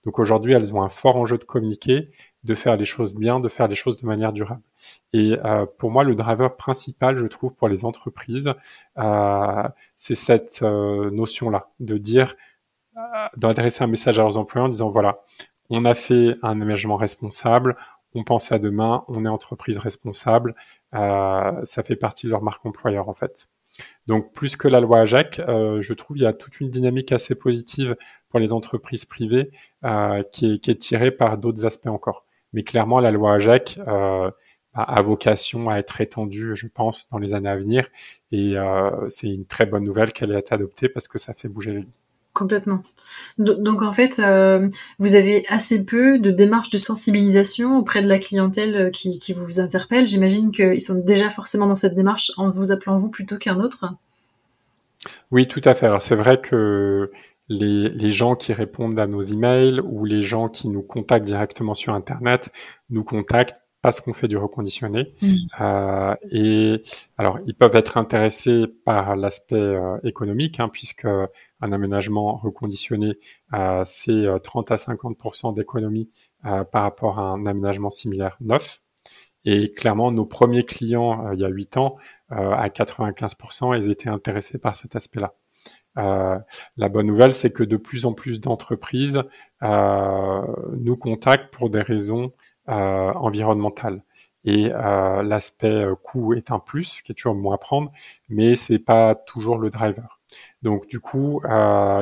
Donc 0.04 0.18
aujourd'hui, 0.18 0.52
elles 0.52 0.74
ont 0.74 0.82
un 0.82 0.90
fort 0.90 1.16
enjeu 1.16 1.38
de 1.38 1.44
communiquer, 1.44 2.10
de 2.44 2.54
faire 2.54 2.76
les 2.76 2.84
choses 2.84 3.14
bien, 3.14 3.40
de 3.40 3.48
faire 3.48 3.66
les 3.66 3.74
choses 3.74 3.96
de 3.98 4.06
manière 4.06 4.34
durable. 4.34 4.60
Et 5.14 5.36
pour 5.78 5.90
moi, 5.90 6.04
le 6.04 6.14
driver 6.14 6.54
principal, 6.54 7.16
je 7.16 7.26
trouve, 7.26 7.54
pour 7.54 7.68
les 7.68 7.86
entreprises, 7.86 8.52
c'est 9.96 10.14
cette 10.14 10.60
notion-là, 10.60 11.70
de 11.80 11.96
dire, 11.96 12.36
d'adresser 13.38 13.84
un 13.84 13.86
message 13.86 14.18
à 14.18 14.22
leurs 14.22 14.36
employés 14.36 14.66
en 14.66 14.68
disant, 14.68 14.90
voilà, 14.90 15.22
on 15.70 15.84
a 15.84 15.94
fait 15.94 16.36
un 16.42 16.60
aménagement 16.60 16.96
responsable, 16.96 17.76
on 18.14 18.24
pense 18.24 18.52
à 18.52 18.58
demain, 18.58 19.04
on 19.08 19.24
est 19.24 19.28
entreprise 19.28 19.78
responsable, 19.78 20.54
ça 20.92 21.82
fait 21.84 21.96
partie 21.96 22.26
de 22.26 22.30
leur 22.30 22.42
marque 22.42 22.64
employeur 22.64 23.08
en 23.08 23.14
fait. 23.14 23.48
Donc 24.06 24.32
plus 24.32 24.56
que 24.56 24.68
la 24.68 24.80
loi 24.80 25.00
AJAC, 25.00 25.40
euh, 25.40 25.80
je 25.82 25.94
trouve 25.94 26.16
il 26.16 26.22
y 26.22 26.26
a 26.26 26.32
toute 26.32 26.60
une 26.60 26.70
dynamique 26.70 27.12
assez 27.12 27.34
positive 27.34 27.96
pour 28.28 28.40
les 28.40 28.52
entreprises 28.52 29.04
privées 29.04 29.50
euh, 29.84 30.22
qui, 30.32 30.52
est, 30.52 30.78
tirée 30.78 31.10
par 31.10 31.38
d'autres 31.38 31.66
aspects 31.66 31.88
encore. 31.88 32.24
Mais 32.52 32.62
clairement, 32.62 33.00
la 33.00 33.10
loi 33.10 33.34
AJAC 33.34 33.78
euh, 33.86 34.30
a 34.74 35.02
vocation 35.02 35.68
à 35.68 35.78
être 35.78 36.00
étendue, 36.00 36.52
je 36.54 36.66
pense, 36.66 37.08
dans 37.08 37.18
les 37.18 37.34
années 37.34 37.50
à 37.50 37.56
venir. 37.56 37.88
Et 38.32 38.56
euh, 38.56 39.08
c'est 39.08 39.28
une 39.28 39.44
très 39.44 39.66
bonne 39.66 39.84
nouvelle 39.84 40.12
qu'elle 40.12 40.32
ait 40.32 40.38
été 40.38 40.54
adoptée 40.54 40.88
parce 40.88 41.08
que 41.08 41.18
ça 41.18 41.34
fait 41.34 41.48
bouger 41.48 41.72
les 41.72 41.78
lignes. 41.80 42.07
Complètement. 42.38 42.84
Donc 43.38 43.82
en 43.82 43.90
fait, 43.90 44.20
euh, 44.20 44.68
vous 45.00 45.16
avez 45.16 45.44
assez 45.48 45.84
peu 45.84 46.20
de 46.20 46.30
démarches 46.30 46.70
de 46.70 46.78
sensibilisation 46.78 47.76
auprès 47.76 48.00
de 48.00 48.06
la 48.06 48.20
clientèle 48.20 48.76
euh, 48.76 48.90
qui, 48.90 49.32
vous 49.32 49.58
interpelle. 49.58 50.06
J'imagine 50.06 50.52
qu'ils 50.52 50.80
sont 50.80 51.00
déjà 51.00 51.30
forcément 51.30 51.66
dans 51.66 51.74
cette 51.74 51.96
démarche 51.96 52.30
en 52.36 52.48
vous 52.48 52.70
appelant 52.70 52.96
vous 52.96 53.10
plutôt 53.10 53.38
qu'un 53.38 53.58
autre. 53.58 53.92
Oui, 55.32 55.48
tout 55.48 55.60
à 55.64 55.74
fait. 55.74 55.86
Alors 55.86 56.00
c'est 56.00 56.14
vrai 56.14 56.40
que 56.40 57.10
les, 57.48 57.88
les, 57.88 58.12
gens 58.12 58.36
qui 58.36 58.52
répondent 58.52 59.00
à 59.00 59.08
nos 59.08 59.22
emails 59.22 59.80
ou 59.80 60.04
les 60.04 60.22
gens 60.22 60.48
qui 60.48 60.68
nous 60.68 60.82
contactent 60.82 61.26
directement 61.26 61.74
sur 61.74 61.94
Internet 61.94 62.50
nous 62.88 63.02
contactent 63.02 63.56
parce 63.82 64.00
qu'on 64.00 64.12
fait 64.12 64.28
du 64.28 64.36
reconditionné. 64.36 65.14
Mmh. 65.22 65.34
Euh, 65.60 66.14
et 66.30 66.82
alors, 67.16 67.38
ils 67.46 67.54
peuvent 67.54 67.76
être 67.76 67.96
intéressés 67.96 68.66
par 68.84 69.16
l'aspect 69.16 69.56
euh, 69.56 69.98
économique, 70.04 70.60
hein, 70.60 70.68
puisque 70.68 71.06
un 71.06 71.72
aménagement 71.72 72.36
reconditionné, 72.36 73.18
euh, 73.54 73.82
c'est 73.86 74.26
30 74.42 74.70
à 74.72 74.76
50% 74.76 75.54
d'économie 75.54 76.10
par 76.42 76.82
rapport 76.82 77.18
à 77.18 77.22
un 77.22 77.46
aménagement 77.46 77.90
similaire 77.90 78.36
neuf. 78.40 78.80
Et 79.44 79.72
clairement, 79.72 80.12
nos 80.12 80.26
premiers 80.26 80.64
clients, 80.64 81.32
il 81.32 81.40
y 81.40 81.44
a 81.44 81.48
8 81.48 81.76
ans, 81.78 81.96
à 82.30 82.68
95% 82.68 83.76
ils 83.76 83.90
étaient 83.90 84.08
intéressés 84.08 84.58
par 84.58 84.76
cet 84.76 84.94
aspect-là. 84.94 85.34
Euh, 85.98 86.38
la 86.76 86.88
bonne 86.88 87.06
nouvelle, 87.06 87.32
c'est 87.32 87.50
que 87.50 87.64
de 87.64 87.76
plus 87.76 88.06
en 88.06 88.12
plus 88.12 88.40
d'entreprises 88.40 89.22
euh, 89.62 90.42
nous 90.78 90.96
contactent 90.96 91.52
pour 91.52 91.70
des 91.70 91.82
raisons 91.82 92.32
euh, 92.68 93.12
environnementales. 93.14 94.02
Et 94.44 94.68
l'aspect 94.68 95.84
coût 96.02 96.32
est 96.32 96.50
un 96.50 96.58
plus, 96.58 97.02
qui 97.02 97.12
est 97.12 97.14
toujours 97.14 97.34
moins 97.34 97.56
à 97.56 97.58
prendre, 97.58 97.92
mais 98.30 98.54
c'est 98.54 98.78
pas 98.78 99.14
toujours 99.14 99.58
le 99.58 99.68
driver. 99.68 100.20
Donc 100.62 100.86
du 100.86 101.00
coup, 101.00 101.42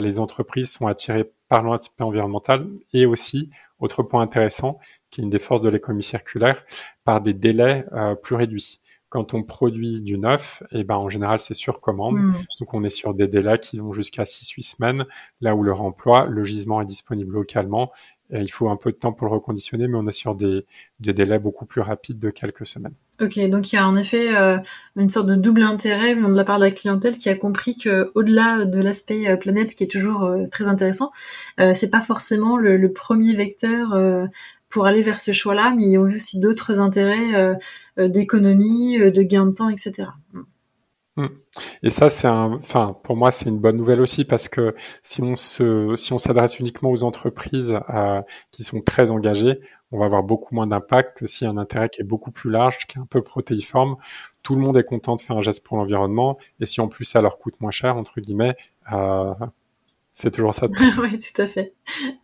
les 0.01 0.19
entreprises 0.21 0.71
sont 0.71 0.87
attirées 0.87 1.33
par 1.49 1.65
l'aspect 1.65 2.05
environnemental 2.05 2.69
et 2.93 3.05
aussi, 3.05 3.51
autre 3.81 4.05
point 4.05 4.23
intéressant, 4.23 4.77
qui 5.11 5.23
est 5.23 5.25
une 5.25 5.31
des 5.31 5.41
forces 5.41 5.63
de 5.63 5.71
l'économie 5.71 6.05
circulaire, 6.05 6.65
par 7.03 7.21
des 7.21 7.35
délais 7.35 7.85
plus 8.23 8.37
réduits 8.37 8.81
quand 9.09 9.35
on 9.35 9.43
produit 9.43 10.03
du 10.03 10.19
neuf, 10.19 10.63
et 10.73 10.81
eh 10.81 10.85
ben 10.85 10.97
en 10.97 11.09
général 11.09 11.39
c'est 11.39 11.55
sur 11.55 11.81
commande. 11.81 12.17
Hmm. 12.17 12.33
Donc 12.61 12.75
on 12.75 12.83
est 12.83 12.91
sur 12.91 13.15
des 13.15 13.27
délais 13.27 13.59
qui 13.59 13.79
vont 13.79 13.93
jusqu'à 13.93 14.25
6-8 14.25 14.63
semaines, 14.63 15.07
là 15.41 15.55
où 15.55 15.63
le 15.63 15.73
remploi, 15.73 16.27
le 16.27 16.45
gisement 16.45 16.81
est 16.81 16.87
disponible 16.87 17.35
localement. 17.35 17.89
Et 18.31 18.41
il 18.41 18.51
faut 18.51 18.69
un 18.69 18.77
peu 18.77 18.91
de 18.91 18.97
temps 18.97 19.13
pour 19.13 19.29
le 19.29 19.35
reconditionner, 19.35 19.87
mais 19.87 19.97
on 19.97 20.07
est 20.07 20.13
sur 20.13 20.35
des, 20.35 20.65
délais 21.01 21.39
beaucoup 21.39 21.65
plus 21.65 21.81
rapides 21.81 22.19
de 22.19 22.31
quelques 22.31 22.67
semaines. 22.67 22.95
Ok, 23.21 23.39
donc 23.49 23.73
il 23.73 23.77
y 23.77 23.79
a 23.79 23.89
en 23.89 23.97
effet 23.97 24.37
euh, 24.37 24.59
une 24.97 25.09
sorte 25.09 25.27
de 25.27 25.37
double 25.37 25.63
intérêt 25.63 26.15
de 26.15 26.35
la 26.35 26.45
part 26.45 26.59
de 26.59 26.65
la 26.65 26.71
clientèle 26.71 27.17
qui 27.17 27.29
a 27.29 27.37
compris 27.37 27.77
que 27.77 28.11
au-delà 28.15 28.65
de 28.65 28.81
l'aspect 28.81 29.29
euh, 29.29 29.37
planète 29.37 29.75
qui 29.75 29.85
est 29.85 29.91
toujours 29.91 30.25
euh, 30.25 30.47
très 30.51 30.69
intéressant, 30.69 31.13
c'est 31.73 31.91
pas 31.91 32.01
forcément 32.01 32.57
le, 32.59 32.93
premier 32.93 33.35
vecteur 33.35 33.95
pour 34.69 34.87
aller 34.87 35.03
vers 35.03 35.19
ce 35.19 35.33
choix-là, 35.33 35.73
mais 35.77 35.85
ils 35.85 35.99
ont 35.99 36.05
vu 36.05 36.17
aussi 36.17 36.41
d'autres 36.41 36.81
intérêts 36.81 37.35
euh, 37.35 37.55
euh, 37.99 38.09
d'économie, 38.09 38.99
euh, 39.01 39.11
de 39.11 39.23
gain 39.23 39.47
de 39.47 39.53
temps, 39.53 39.69
etc. 39.69 40.09
Mm. 41.17 41.27
Et 41.83 41.91
ça, 41.91 42.11
c'est 42.11 42.29
un, 42.29 42.53
enfin, 42.55 42.97
pour 43.03 43.17
moi, 43.17 43.33
c'est 43.33 43.49
une 43.49 43.59
bonne 43.59 43.77
nouvelle 43.77 44.01
aussi 44.01 44.25
parce 44.25 44.49
que 44.49 44.75
si 45.03 45.23
on 45.23 45.35
se, 45.35 45.95
si 45.97 46.13
on 46.13 46.19
s'adresse 46.19 46.59
uniquement 46.59 46.91
aux 46.91 47.03
entreprises 47.05 47.79
qui 48.51 48.63
sont 48.63 48.81
très 48.83 49.11
engagées, 49.11 49.61
on 49.93 49.99
va 49.99 50.07
avoir 50.07 50.23
beaucoup 50.23 50.55
moins 50.55 50.67
d'impact 50.67 51.19
que 51.19 51.27
si 51.27 51.47
un 51.47 51.57
intérêt 51.57 51.89
qui 51.89 52.01
est 52.01 52.05
beaucoup 52.05 52.31
plus 52.31 52.51
large, 52.51 52.87
qui 52.87 52.99
est 52.99 53.01
un 53.01 53.07
peu 53.07 53.23
protéiforme. 53.23 53.97
Tout 54.43 54.55
le 54.55 54.61
monde 54.61 54.77
est 54.77 54.83
content 54.83 55.17
de 55.17 55.21
faire 55.21 55.37
un 55.37 55.43
geste 55.43 55.65
pour 55.65 55.77
l'environnement, 55.77 56.37
et 56.61 56.67
si 56.67 56.81
en 56.81 56.89
plus 56.89 57.05
ça 57.05 57.21
leur 57.21 57.39
coûte 57.39 57.55
moins 57.61 57.71
cher, 57.71 57.97
entre 57.97 58.21
guillemets, 58.21 58.57
c'est 60.19 60.31
toujours 60.31 60.55
ça. 60.55 60.67
oui, 61.03 61.19
tout 61.19 61.43
à 61.43 61.47
fait. 61.47 61.75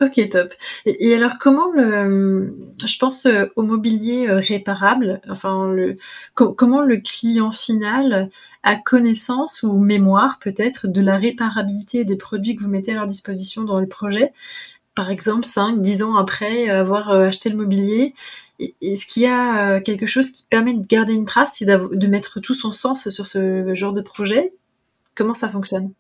Ok, 0.00 0.18
top. 0.30 0.54
Et, 0.86 1.14
alors, 1.14 1.32
comment 1.38 1.70
le, 1.72 2.56
je 2.82 2.98
pense 2.98 3.26
euh, 3.26 3.44
au 3.54 3.62
mobilier 3.62 4.28
euh, 4.28 4.38
réparable, 4.38 5.20
enfin, 5.28 5.70
le, 5.70 5.98
comment 6.34 6.80
le 6.80 6.96
client 6.96 7.52
final 7.52 8.30
a 8.62 8.76
connaissance 8.76 9.62
ou 9.62 9.76
mémoire 9.76 10.38
peut-être 10.38 10.88
de 10.88 11.02
la 11.02 11.18
réparabilité 11.18 12.06
des 12.06 12.16
produits 12.16 12.56
que 12.56 12.62
vous 12.62 12.70
mettez 12.70 12.92
à 12.92 12.94
leur 12.94 13.06
disposition 13.06 13.62
dans 13.62 13.78
le 13.78 13.86
projet? 13.86 14.32
Par 14.94 15.10
exemple 15.10 15.44
5, 15.44 15.82
10 15.82 16.02
ans 16.02 16.16
après 16.16 16.70
avoir 16.70 17.10
euh, 17.10 17.26
acheté 17.26 17.50
le 17.50 17.58
mobilier 17.58 18.14
Est-ce 18.80 19.04
qu'il 19.04 19.24
y 19.24 19.26
a 19.26 19.82
quelque 19.82 20.06
chose 20.06 20.30
qui 20.30 20.46
permet 20.48 20.72
de 20.72 20.86
garder 20.86 21.12
une 21.12 21.26
trace 21.26 21.60
et 21.60 21.66
de 21.66 22.06
mettre 22.06 22.40
tout 22.40 22.54
son 22.54 22.72
sens 22.72 23.10
sur 23.10 23.26
ce 23.26 23.74
genre 23.74 23.92
de 23.92 24.00
projet? 24.00 24.54
Comment 25.14 25.34
ça 25.34 25.50
fonctionne? 25.50 25.92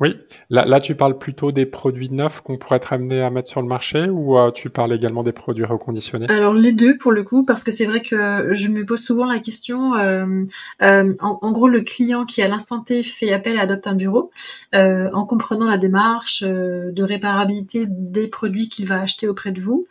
Oui, 0.00 0.16
là, 0.48 0.64
là, 0.64 0.80
tu 0.80 0.94
parles 0.94 1.18
plutôt 1.18 1.52
des 1.52 1.66
produits 1.66 2.08
neufs 2.08 2.40
qu'on 2.40 2.56
pourrait 2.56 2.76
être 2.76 2.94
amené 2.94 3.20
à 3.20 3.28
mettre 3.28 3.50
sur 3.50 3.60
le 3.60 3.68
marché 3.68 4.08
ou 4.08 4.38
euh, 4.38 4.50
tu 4.50 4.70
parles 4.70 4.94
également 4.94 5.22
des 5.22 5.32
produits 5.32 5.66
reconditionnés? 5.66 6.26
Alors 6.30 6.54
les 6.54 6.72
deux 6.72 6.96
pour 6.96 7.12
le 7.12 7.22
coup, 7.22 7.44
parce 7.44 7.64
que 7.64 7.70
c'est 7.70 7.84
vrai 7.84 8.00
que 8.00 8.48
je 8.50 8.68
me 8.68 8.86
pose 8.86 9.00
souvent 9.00 9.26
la 9.26 9.38
question, 9.38 9.94
euh, 9.96 10.44
euh, 10.80 11.12
en, 11.20 11.52
gros 11.52 11.68
le 11.68 11.82
client 11.82 12.24
qui 12.24 12.40
à 12.40 12.48
l'instant 12.48 12.80
T 12.80 13.02
fait 13.02 13.30
appel 13.30 13.58
à 13.58 13.62
Adopte 13.62 13.86
un 13.88 13.94
bureau, 13.94 14.30
en 14.72 15.26
comprenant 15.26 15.68
la 15.68 15.76
démarche 15.76 16.42
de 16.42 17.02
réparabilité 17.02 17.84
des 17.86 18.26
produits 18.26 18.70
qu'il 18.70 18.86
va 18.86 19.02
acheter 19.02 19.28
auprès 19.28 19.52
de 19.52 19.60
vous, 19.60 19.86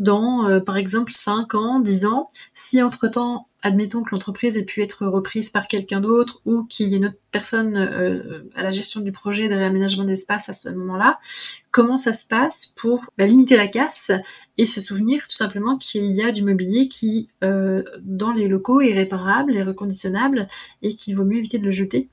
dans 0.00 0.60
par 0.66 0.76
exemple 0.76 1.12
5 1.12 1.54
ans, 1.54 1.78
10 1.78 2.06
ans, 2.06 2.26
si 2.54 2.82
entre-temps 2.82 3.46
admettons 3.64 4.02
que 4.02 4.10
l'entreprise 4.12 4.58
ait 4.58 4.64
pu 4.64 4.82
être 4.82 5.06
reprise 5.06 5.48
par 5.48 5.66
quelqu'un 5.66 6.00
d'autre 6.00 6.42
ou 6.44 6.64
qu'il 6.64 6.90
y 6.90 6.94
ait 6.94 6.98
une 6.98 7.06
autre 7.06 7.18
personne 7.32 7.76
euh, 7.76 8.44
à 8.54 8.62
la 8.62 8.70
gestion 8.70 9.00
du 9.00 9.10
projet 9.10 9.48
de 9.48 9.54
réaménagement 9.54 10.04
d'espace 10.04 10.50
à 10.50 10.52
ce 10.52 10.68
moment-là, 10.68 11.18
comment 11.70 11.96
ça 11.96 12.12
se 12.12 12.28
passe 12.28 12.74
pour 12.76 13.06
bah, 13.18 13.24
limiter 13.24 13.56
la 13.56 13.66
casse 13.66 14.12
et 14.58 14.66
se 14.66 14.80
souvenir 14.80 15.22
tout 15.22 15.34
simplement 15.34 15.78
qu'il 15.78 16.04
y 16.12 16.22
a 16.22 16.30
du 16.30 16.44
mobilier 16.44 16.88
qui, 16.88 17.26
euh, 17.42 17.82
dans 18.02 18.32
les 18.32 18.48
locaux, 18.48 18.82
est 18.82 18.92
réparable, 18.92 19.56
est 19.56 19.64
reconditionnable 19.64 20.46
et 20.82 20.94
qu'il 20.94 21.16
vaut 21.16 21.24
mieux 21.24 21.38
éviter 21.38 21.58
de 21.58 21.64
le 21.64 21.72
jeter. 21.72 22.08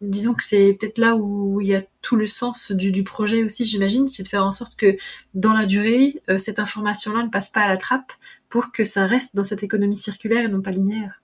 Disons 0.00 0.32
que 0.32 0.44
c'est 0.44 0.74
peut-être 0.80 0.98
là 0.98 1.16
où 1.16 1.60
il 1.60 1.66
y 1.66 1.74
a 1.74 1.82
tout 2.00 2.16
le 2.16 2.26
sens 2.26 2.70
du, 2.70 3.02
projet 3.02 3.42
aussi, 3.42 3.64
j'imagine, 3.64 4.06
c'est 4.06 4.22
de 4.22 4.28
faire 4.28 4.44
en 4.44 4.50
sorte 4.50 4.76
que 4.76 4.96
dans 5.34 5.52
la 5.52 5.66
durée, 5.66 6.22
euh, 6.30 6.38
cette 6.38 6.58
information-là 6.58 7.24
ne 7.24 7.30
passe 7.30 7.50
pas 7.50 7.62
à 7.62 7.68
la 7.68 7.76
trappe 7.76 8.12
pour 8.54 8.70
que 8.70 8.84
ça 8.84 9.04
reste 9.06 9.34
dans 9.34 9.42
cette 9.42 9.64
économie 9.64 9.96
circulaire 9.96 10.44
et 10.44 10.48
non 10.48 10.62
pas 10.62 10.70
linéaire. 10.70 11.20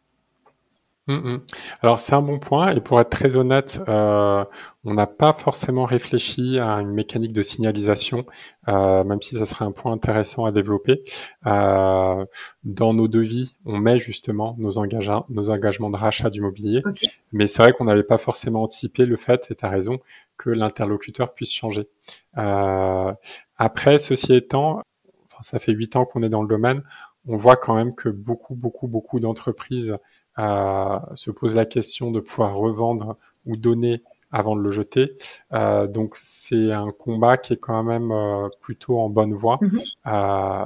Mm, 1.06 1.12
mm. 1.14 1.40
Alors 1.80 2.00
c'est 2.00 2.12
un 2.12 2.22
bon 2.22 2.40
point 2.40 2.74
et 2.74 2.80
pour 2.80 3.00
être 3.00 3.08
très 3.08 3.36
honnête, 3.36 3.80
euh, 3.86 4.44
on 4.82 4.94
n'a 4.94 5.06
pas 5.06 5.32
forcément 5.32 5.84
réfléchi 5.84 6.58
à 6.58 6.80
une 6.80 6.90
mécanique 6.90 7.32
de 7.32 7.42
signalisation, 7.42 8.26
euh, 8.66 9.04
même 9.04 9.22
si 9.22 9.36
ça 9.36 9.46
serait 9.46 9.64
un 9.64 9.70
point 9.70 9.92
intéressant 9.92 10.44
à 10.44 10.50
développer. 10.50 11.04
Euh, 11.46 12.24
dans 12.64 12.94
nos 12.94 13.06
devis, 13.06 13.54
on 13.64 13.78
met 13.78 14.00
justement 14.00 14.56
nos, 14.58 14.78
engagements, 14.78 15.24
nos 15.28 15.50
engagements 15.50 15.90
de 15.90 15.96
rachat 15.96 16.30
du 16.30 16.40
mobilier, 16.40 16.82
mais 17.30 17.46
c'est 17.46 17.62
vrai 17.62 17.72
qu'on 17.72 17.84
n'avait 17.84 18.02
pas 18.02 18.18
forcément 18.18 18.64
anticipé 18.64 19.06
le 19.06 19.16
fait, 19.16 19.46
et 19.52 19.54
tu 19.54 19.64
as 19.64 19.68
raison, 19.68 20.00
que 20.36 20.50
l'interlocuteur 20.50 21.32
puisse 21.32 21.52
changer. 21.52 21.86
après, 22.34 24.00
ceci 24.00 24.34
étant, 24.34 24.82
enfin, 25.26 25.42
ça 25.42 25.58
fait 25.60 25.72
huit 25.72 25.94
ans 25.94 26.04
qu'on 26.04 26.22
est 26.22 26.28
dans 26.28 26.42
le 26.42 26.48
domaine, 26.48 26.82
on 27.26 27.36
voit 27.36 27.56
quand 27.56 27.74
même 27.74 27.94
que 27.94 28.08
beaucoup, 28.08 28.54
beaucoup, 28.54 28.88
beaucoup 28.88 29.20
d'entreprises 29.20 29.96
euh, 30.38 30.98
se 31.14 31.30
posent 31.30 31.54
la 31.54 31.66
question 31.66 32.10
de 32.10 32.20
pouvoir 32.20 32.54
revendre 32.56 33.16
ou 33.46 33.56
donner 33.56 34.02
avant 34.32 34.54
de 34.56 34.62
le 34.62 34.70
jeter. 34.70 35.16
Euh, 35.52 35.86
donc 35.86 36.16
c'est 36.16 36.72
un 36.72 36.90
combat 36.90 37.36
qui 37.36 37.54
est 37.54 37.56
quand 37.56 37.82
même 37.82 38.12
euh, 38.12 38.48
plutôt 38.60 38.98
en 38.98 39.08
bonne 39.08 39.34
voie. 39.34 39.58
Mhm. 39.60 39.80
Euh, 40.06 40.64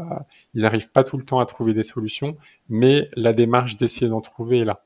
ils 0.54 0.62
n'arrivent 0.62 0.90
pas 0.90 1.04
tout 1.04 1.16
le 1.16 1.24
temps 1.24 1.40
à 1.40 1.46
trouver 1.46 1.72
des 1.72 1.82
solutions, 1.82 2.36
mais 2.68 3.08
la 3.14 3.32
démarche 3.32 3.76
d'essayer 3.76 4.08
d'en 4.08 4.20
trouver 4.20 4.60
est 4.60 4.64
là. 4.64 4.84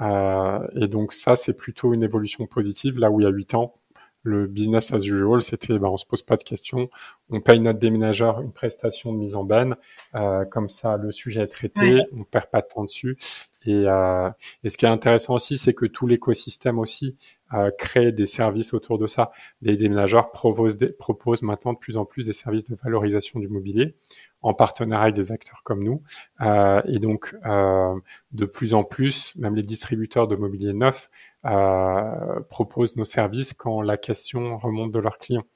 Euh, 0.00 0.66
et 0.74 0.88
donc 0.88 1.12
ça, 1.12 1.36
c'est 1.36 1.54
plutôt 1.54 1.94
une 1.94 2.02
évolution 2.02 2.46
positive. 2.46 2.98
Là 2.98 3.10
où 3.10 3.20
il 3.20 3.24
y 3.24 3.26
a 3.26 3.30
huit 3.30 3.54
ans, 3.54 3.74
le 4.22 4.46
business 4.46 4.92
as 4.92 5.04
usual, 5.04 5.42
c'était 5.42 5.78
bah, 5.78 5.88
on 5.90 5.96
se 5.96 6.06
pose 6.06 6.22
pas 6.22 6.36
de 6.36 6.42
questions, 6.42 6.90
on 7.30 7.40
paye 7.40 7.60
notre 7.60 7.78
déménageur 7.78 8.40
une 8.40 8.52
prestation 8.52 9.12
de 9.12 9.18
mise 9.18 9.36
en 9.36 9.44
benne, 9.44 9.76
euh, 10.14 10.44
comme 10.44 10.68
ça 10.68 10.96
le 10.96 11.10
sujet 11.10 11.42
est 11.42 11.48
traité, 11.48 12.02
on 12.12 12.24
perd 12.24 12.46
pas 12.46 12.60
de 12.60 12.66
temps 12.66 12.84
dessus. 12.84 13.16
Et, 13.64 13.84
euh, 13.86 14.30
et, 14.62 14.68
ce 14.68 14.76
qui 14.76 14.86
est 14.86 14.88
intéressant 14.88 15.34
aussi, 15.34 15.56
c'est 15.56 15.74
que 15.74 15.86
tout 15.86 16.06
l'écosystème 16.06 16.78
aussi 16.78 17.16
euh, 17.54 17.70
crée 17.76 18.12
des 18.12 18.26
services 18.26 18.72
autour 18.74 18.98
de 18.98 19.06
ça. 19.06 19.30
Les 19.62 19.76
déménageurs 19.76 20.30
proposent, 20.30 20.76
des, 20.76 20.88
proposent 20.88 21.42
maintenant 21.42 21.72
de 21.72 21.78
plus 21.78 21.96
en 21.96 22.04
plus 22.04 22.26
des 22.26 22.32
services 22.32 22.64
de 22.64 22.74
valorisation 22.74 23.40
du 23.40 23.48
mobilier 23.48 23.96
en 24.42 24.54
partenariat 24.54 25.04
avec 25.04 25.14
des 25.14 25.32
acteurs 25.32 25.62
comme 25.64 25.82
nous. 25.82 26.02
Euh, 26.40 26.82
et 26.86 26.98
donc, 26.98 27.34
euh, 27.46 27.94
de 28.32 28.44
plus 28.44 28.74
en 28.74 28.84
plus, 28.84 29.34
même 29.36 29.56
les 29.56 29.62
distributeurs 29.62 30.28
de 30.28 30.36
mobilier 30.36 30.72
neuf 30.72 31.10
euh, 31.44 32.40
proposent 32.50 32.96
nos 32.96 33.04
services 33.04 33.54
quand 33.54 33.80
la 33.80 33.96
question 33.96 34.56
remonte 34.58 34.92
de 34.92 34.98
leurs 34.98 35.18
clients. 35.18 35.46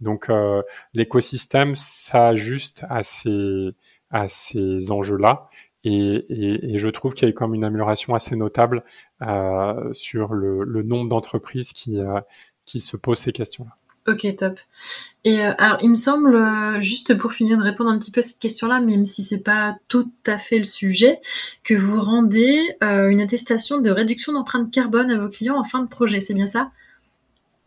Donc, 0.00 0.30
euh, 0.30 0.62
l'écosystème 0.94 1.74
s'ajuste 1.74 2.84
à 2.88 3.02
ces, 3.02 3.70
à 4.10 4.28
ces 4.28 4.90
enjeux-là. 4.90 5.48
Et, 5.84 6.78
je 6.78 6.88
trouve 6.88 7.14
qu'il 7.14 7.28
y 7.28 7.30
a 7.30 7.34
eu 7.34 7.40
même 7.40 7.54
une 7.54 7.64
amélioration 7.64 8.14
assez 8.14 8.36
notable 8.36 8.84
euh, 9.22 9.92
sur 9.92 10.34
le, 10.34 10.82
nombre 10.82 11.08
d'entreprises 11.08 11.72
qui, 11.72 11.98
euh, 11.98 12.20
qui 12.66 12.80
se 12.80 12.96
posent 12.96 13.20
ces 13.20 13.32
questions-là. 13.32 13.76
Ok, 14.06 14.26
top. 14.36 14.58
Et 15.24 15.44
euh, 15.44 15.52
alors, 15.58 15.78
il 15.82 15.90
me 15.90 15.94
semble, 15.94 16.80
juste 16.80 17.16
pour 17.16 17.32
finir 17.32 17.58
de 17.58 17.62
répondre 17.62 17.90
un 17.90 17.98
petit 17.98 18.10
peu 18.10 18.20
à 18.20 18.22
cette 18.22 18.38
question-là, 18.38 18.80
même 18.80 19.04
si 19.04 19.22
c'est 19.22 19.42
pas 19.42 19.76
tout 19.88 20.10
à 20.26 20.38
fait 20.38 20.58
le 20.58 20.64
sujet, 20.64 21.20
que 21.64 21.74
vous 21.74 22.00
rendez 22.00 22.58
une 22.80 23.20
attestation 23.20 23.80
de 23.80 23.90
réduction 23.90 24.32
d'empreinte 24.32 24.70
carbone 24.70 25.10
à 25.10 25.18
vos 25.18 25.28
clients 25.28 25.58
en 25.58 25.64
fin 25.64 25.82
de 25.82 25.88
projet, 25.88 26.20
c'est 26.20 26.34
bien 26.34 26.46
ça? 26.46 26.70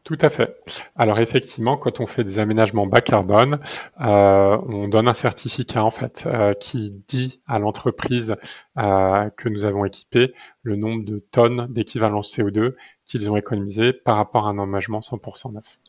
Tout 0.03 0.17
à 0.19 0.29
fait. 0.29 0.57
Alors 0.97 1.19
effectivement, 1.19 1.77
quand 1.77 2.01
on 2.01 2.07
fait 2.07 2.25
des 2.25 2.37
aménagements 2.37 2.85
bas 2.85 2.99
carbone, 2.99 3.59
euh, 4.01 4.57
on 4.67 4.89
donne 4.89 5.07
un 5.07 5.13
certificat 5.13 5.81
en 5.81 5.91
fait 5.91 6.25
euh, 6.25 6.53
qui 6.53 6.91
dit 7.07 7.41
à 7.47 7.57
l'entreprise 7.57 8.35
euh, 8.77 9.29
que 9.29 9.47
nous 9.47 9.63
avons 9.63 9.85
équipé 9.85 10.33
le 10.61 10.75
nombre 10.75 11.05
de 11.05 11.19
tonnes 11.31 11.67
d'équivalent 11.69 12.19
CO2 12.19 12.75
qu'ils 13.05 13.31
ont 13.31 13.37
économisé 13.37 13.93
par 13.93 14.17
rapport 14.17 14.47
à 14.47 14.51
un 14.51 14.59
aménagement 14.59 14.99
100% 14.99 15.53
neuf. 15.53 15.79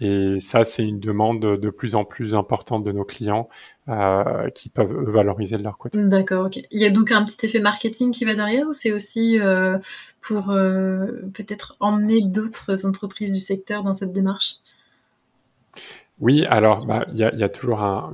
Et 0.00 0.40
ça, 0.40 0.64
c'est 0.64 0.82
une 0.82 0.98
demande 0.98 1.40
de 1.40 1.70
plus 1.70 1.94
en 1.94 2.04
plus 2.04 2.34
importante 2.34 2.82
de 2.84 2.92
nos 2.92 3.04
clients 3.04 3.48
euh, 3.88 4.50
qui 4.50 4.68
peuvent 4.68 5.04
valoriser 5.06 5.56
de 5.56 5.62
leur 5.62 5.78
côté. 5.78 6.02
D'accord, 6.02 6.46
ok. 6.46 6.58
Il 6.70 6.80
y 6.80 6.84
a 6.84 6.90
donc 6.90 7.12
un 7.12 7.24
petit 7.24 7.46
effet 7.46 7.60
marketing 7.60 8.12
qui 8.12 8.24
va 8.24 8.34
derrière 8.34 8.66
ou 8.66 8.72
c'est 8.72 8.92
aussi 8.92 9.38
euh, 9.38 9.78
pour 10.20 10.50
euh, 10.50 11.06
peut-être 11.32 11.76
emmener 11.80 12.20
d'autres 12.22 12.86
entreprises 12.86 13.30
du 13.30 13.40
secteur 13.40 13.82
dans 13.82 13.94
cette 13.94 14.12
démarche? 14.12 14.56
Oui, 16.20 16.44
alors 16.46 16.86
bah, 16.86 17.04
il 17.10 17.18
y, 17.18 17.24
a, 17.24 17.34
y, 17.34 17.42
a, 17.42 17.48
toujours 17.48 17.80
un, 17.82 18.12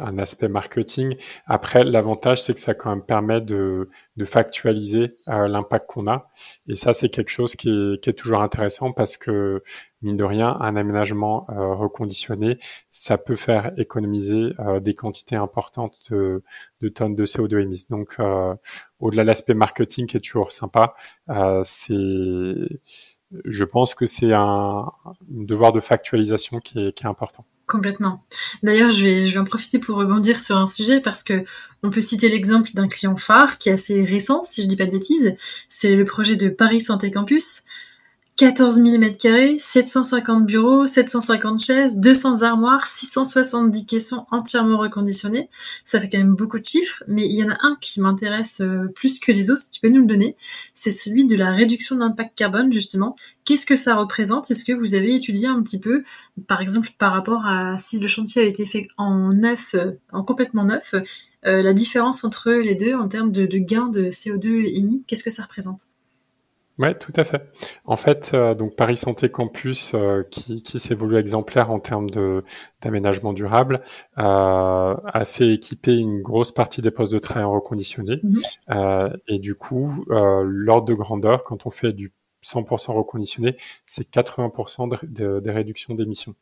un, 0.00 0.18
aspect 0.18 0.48
marketing. 0.48 1.14
Après, 1.46 1.84
l'avantage, 1.84 2.42
c'est 2.42 2.54
que 2.54 2.60
ça 2.60 2.72
quand 2.72 2.88
même 2.88 3.04
permet 3.04 3.42
de, 3.42 3.90
de 4.16 4.24
factualiser 4.24 5.14
euh, 5.28 5.46
l'impact 5.46 5.88
qu'on 5.90 6.06
a. 6.06 6.30
Et 6.68 6.74
ça, 6.74 6.94
c'est 6.94 7.10
quelque 7.10 7.28
chose 7.28 7.54
qui 7.54 7.68
est, 7.68 8.02
qui 8.02 8.08
est, 8.08 8.14
toujours 8.14 8.40
intéressant 8.40 8.92
parce 8.92 9.18
que, 9.18 9.62
mine 10.00 10.16
de 10.16 10.24
rien, 10.24 10.56
un 10.60 10.74
aménagement 10.74 11.46
euh, 11.50 11.74
reconditionné, 11.74 12.56
ça 12.90 13.18
peut 13.18 13.36
faire 13.36 13.72
économiser 13.76 14.52
euh, 14.58 14.80
des 14.80 14.94
quantités 14.94 15.36
importantes 15.36 15.98
de, 16.10 16.42
de, 16.80 16.88
tonnes 16.88 17.14
de 17.14 17.26
CO2 17.26 17.60
émises. 17.60 17.88
Donc, 17.88 18.16
euh, 18.20 18.54
au-delà 19.00 19.22
de 19.22 19.26
l'aspect 19.26 19.54
marketing 19.54 20.06
qui 20.06 20.16
est 20.16 20.20
toujours 20.20 20.50
sympa, 20.50 20.94
euh, 21.28 21.60
c'est 21.64 22.80
je 23.44 23.64
pense 23.64 23.94
que 23.94 24.06
c'est 24.06 24.32
un, 24.32 24.92
devoir 25.28 25.72
de 25.72 25.80
factualisation 25.80 26.58
qui 26.60 26.78
est, 26.78 27.04
important. 27.04 27.44
Complètement. 27.66 28.24
D'ailleurs, 28.62 28.92
je 28.92 29.04
vais, 29.04 29.38
en 29.38 29.44
profiter 29.44 29.78
pour 29.78 29.96
rebondir 29.96 30.40
sur 30.40 30.56
un 30.56 30.68
sujet 30.68 31.00
parce 31.00 31.24
que 31.24 31.44
on 31.82 31.90
peut 31.90 32.00
citer 32.00 32.28
l'exemple 32.28 32.70
d'un 32.74 32.86
client 32.86 33.16
phare 33.16 33.58
qui 33.58 33.68
est 33.68 33.72
assez 33.72 34.04
récent, 34.04 34.42
si 34.44 34.62
je 34.62 34.68
dis 34.68 34.76
pas 34.76 34.86
de 34.86 34.92
bêtises. 34.92 35.34
C'est 35.68 35.94
le 35.96 36.04
projet 36.04 36.36
de 36.36 36.48
Paris 36.48 36.80
Santé 36.80 37.10
Campus. 37.10 37.64
14 38.36 38.82
000 38.82 38.98
m2, 38.98 39.58
750 39.58 40.44
bureaux, 40.44 40.86
750 40.86 41.58
chaises, 41.58 41.96
200 42.00 42.42
armoires, 42.42 42.86
670 42.86 43.86
caissons 43.86 44.26
entièrement 44.30 44.76
reconditionnés. 44.76 45.48
Ça 45.84 45.98
fait 45.98 46.10
quand 46.10 46.18
même 46.18 46.34
beaucoup 46.34 46.58
de 46.58 46.64
chiffres, 46.64 47.02
mais 47.08 47.24
il 47.24 47.32
y 47.32 47.42
en 47.42 47.48
a 47.48 47.56
un 47.62 47.78
qui 47.80 47.98
m'intéresse 48.02 48.60
euh, 48.60 48.88
plus 48.94 49.20
que 49.20 49.32
les 49.32 49.50
autres, 49.50 49.62
si 49.62 49.70
tu 49.70 49.80
peux 49.80 49.88
nous 49.88 50.02
le 50.02 50.06
donner. 50.06 50.36
C'est 50.74 50.90
celui 50.90 51.24
de 51.24 51.34
la 51.34 51.50
réduction 51.52 51.96
d'impact 51.96 52.36
carbone, 52.36 52.70
justement. 52.74 53.16
Qu'est-ce 53.46 53.64
que 53.64 53.74
ça 53.74 53.94
représente? 53.94 54.50
Est-ce 54.50 54.66
que 54.66 54.72
vous 54.74 54.94
avez 54.94 55.14
étudié 55.14 55.46
un 55.46 55.62
petit 55.62 55.80
peu, 55.80 56.04
par 56.46 56.60
exemple, 56.60 56.90
par 56.98 57.12
rapport 57.12 57.46
à 57.46 57.78
si 57.78 57.98
le 57.98 58.06
chantier 58.06 58.42
a 58.42 58.44
été 58.44 58.66
fait 58.66 58.88
en 58.98 59.30
neuf, 59.32 59.74
euh, 59.74 59.92
en 60.12 60.22
complètement 60.22 60.64
neuf, 60.64 60.94
euh, 60.94 61.62
la 61.62 61.72
différence 61.72 62.22
entre 62.22 62.50
les 62.52 62.74
deux 62.74 62.92
en 62.92 63.08
termes 63.08 63.32
de, 63.32 63.46
de 63.46 63.56
gains 63.56 63.88
de 63.88 64.10
CO2 64.10 64.76
émis, 64.76 65.04
qu'est-ce 65.06 65.24
que 65.24 65.30
ça 65.30 65.44
représente? 65.44 65.86
Ouais, 66.78 66.94
tout 66.94 67.12
à 67.16 67.24
fait. 67.24 67.42
En 67.86 67.96
fait, 67.96 68.32
euh, 68.34 68.54
donc 68.54 68.76
Paris 68.76 68.98
Santé 68.98 69.30
Campus, 69.30 69.92
euh, 69.94 70.22
qui, 70.30 70.62
qui 70.62 70.78
s'est 70.78 70.94
voulu 70.94 71.16
exemplaire 71.16 71.70
en 71.70 71.80
termes 71.80 72.10
de 72.10 72.44
d'aménagement 72.82 73.32
durable, 73.32 73.82
euh, 74.18 74.22
a 75.04 75.24
fait 75.24 75.54
équiper 75.54 75.94
une 75.96 76.20
grosse 76.20 76.52
partie 76.52 76.82
des 76.82 76.90
postes 76.90 77.14
de 77.14 77.18
travail 77.18 77.44
en 77.44 77.52
reconditionné. 77.52 78.20
Mhm. 78.22 79.16
et 79.28 79.38
du 79.38 79.54
coup, 79.54 80.04
l'ordre 80.08 80.86
de 80.86 80.94
grandeur, 80.94 81.44
quand 81.44 81.66
on 81.66 81.70
fait 81.70 81.92
du 81.92 82.12
100% 82.42 82.92
reconditionné, 82.94 83.56
c'est 83.84 84.08
80% 84.10 84.88
de, 85.02 85.40
des 85.40 85.50
réductions 85.50 85.94
d'émissions. 85.94 86.34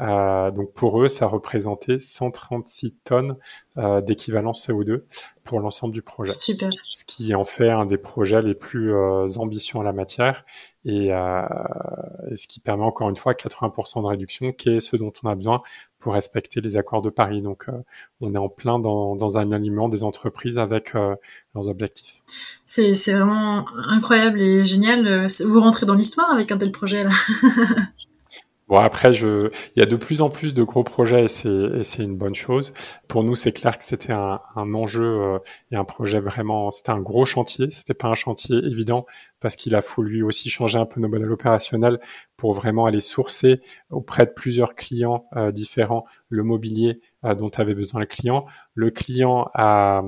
Euh, 0.00 0.50
donc 0.50 0.72
pour 0.72 1.02
eux, 1.02 1.08
ça 1.08 1.26
représentait 1.26 1.98
136 1.98 2.94
tonnes 3.04 3.36
euh, 3.76 4.00
d'équivalent 4.00 4.52
CO2 4.52 5.02
pour 5.44 5.60
l'ensemble 5.60 5.92
du 5.92 6.02
projet. 6.02 6.32
Super. 6.32 6.70
Ce 6.88 7.04
qui 7.04 7.34
en 7.34 7.44
fait 7.44 7.70
un 7.70 7.86
des 7.86 7.98
projets 7.98 8.40
les 8.40 8.54
plus 8.54 8.92
euh, 8.94 9.26
ambitieux 9.36 9.78
en 9.78 9.82
la 9.82 9.92
matière 9.92 10.44
et, 10.84 11.08
et, 11.08 12.36
ce 12.36 12.46
qui 12.46 12.60
permet 12.60 12.84
encore 12.84 13.10
une 13.10 13.16
fois 13.16 13.34
80% 13.34 14.02
de 14.02 14.06
réduction, 14.06 14.52
qui 14.52 14.70
est 14.70 14.80
ce 14.80 14.96
dont 14.96 15.12
on 15.22 15.28
a 15.28 15.34
besoin 15.34 15.60
pour 15.98 16.14
respecter 16.14 16.62
les 16.62 16.78
accords 16.78 17.02
de 17.02 17.10
Paris. 17.10 17.42
Donc 17.42 17.66
on 18.22 18.34
est 18.34 18.38
en 18.38 18.48
plein 18.48 18.78
dans, 18.78 19.14
dans 19.14 19.36
un 19.36 19.52
alignement 19.52 19.90
des 19.90 20.04
entreprises 20.04 20.56
avec 20.56 20.94
leurs 20.94 21.68
objectifs. 21.68 22.22
C'est 22.64 23.12
vraiment 23.12 23.66
incroyable 23.88 24.40
et 24.40 24.64
génial. 24.64 25.26
Vous 25.44 25.60
rentrez 25.60 25.84
dans 25.84 25.94
l'histoire 25.94 26.30
avec 26.32 26.50
un 26.50 26.56
tel 26.56 26.72
projet 26.72 27.04
là. 27.04 27.10
Bon, 28.70 28.76
après, 28.76 29.12
je, 29.12 29.50
il 29.74 29.80
y 29.80 29.82
a 29.82 29.86
de 29.86 29.96
plus 29.96 30.22
en 30.22 30.30
plus 30.30 30.54
de 30.54 30.62
gros 30.62 30.84
projets 30.84 31.24
et 31.24 31.28
c'est, 31.28 32.04
une 32.04 32.16
bonne 32.16 32.36
chose. 32.36 32.72
Pour 33.08 33.24
nous, 33.24 33.34
c'est 33.34 33.50
clair 33.50 33.76
que 33.76 33.82
c'était 33.82 34.12
un, 34.12 34.40
un 34.54 34.74
enjeu 34.74 35.04
euh, 35.04 35.38
et 35.72 35.76
un 35.76 35.82
projet 35.82 36.20
vraiment, 36.20 36.70
c'était 36.70 36.90
un 36.90 37.00
gros 37.00 37.24
chantier. 37.24 37.68
C'était 37.72 37.94
pas 37.94 38.06
un 38.06 38.14
chantier 38.14 38.58
évident 38.58 39.04
parce 39.40 39.56
qu'il 39.56 39.74
a 39.74 39.82
fallu 39.82 40.22
aussi 40.22 40.50
changer 40.50 40.78
un 40.78 40.86
peu 40.86 41.00
nos 41.00 41.08
modèles 41.08 41.32
opérationnels 41.32 41.98
pour 42.36 42.52
vraiment 42.52 42.86
aller 42.86 43.00
sourcer 43.00 43.60
auprès 43.90 44.24
de 44.24 44.30
plusieurs 44.30 44.76
clients 44.76 45.24
euh, 45.34 45.50
différents 45.50 46.04
le 46.28 46.44
mobilier 46.44 47.00
euh, 47.24 47.34
dont 47.34 47.50
avait 47.50 47.74
besoin 47.74 47.98
le 47.98 48.06
client. 48.06 48.46
Le 48.74 48.92
client 48.92 49.50
a, 49.52 50.04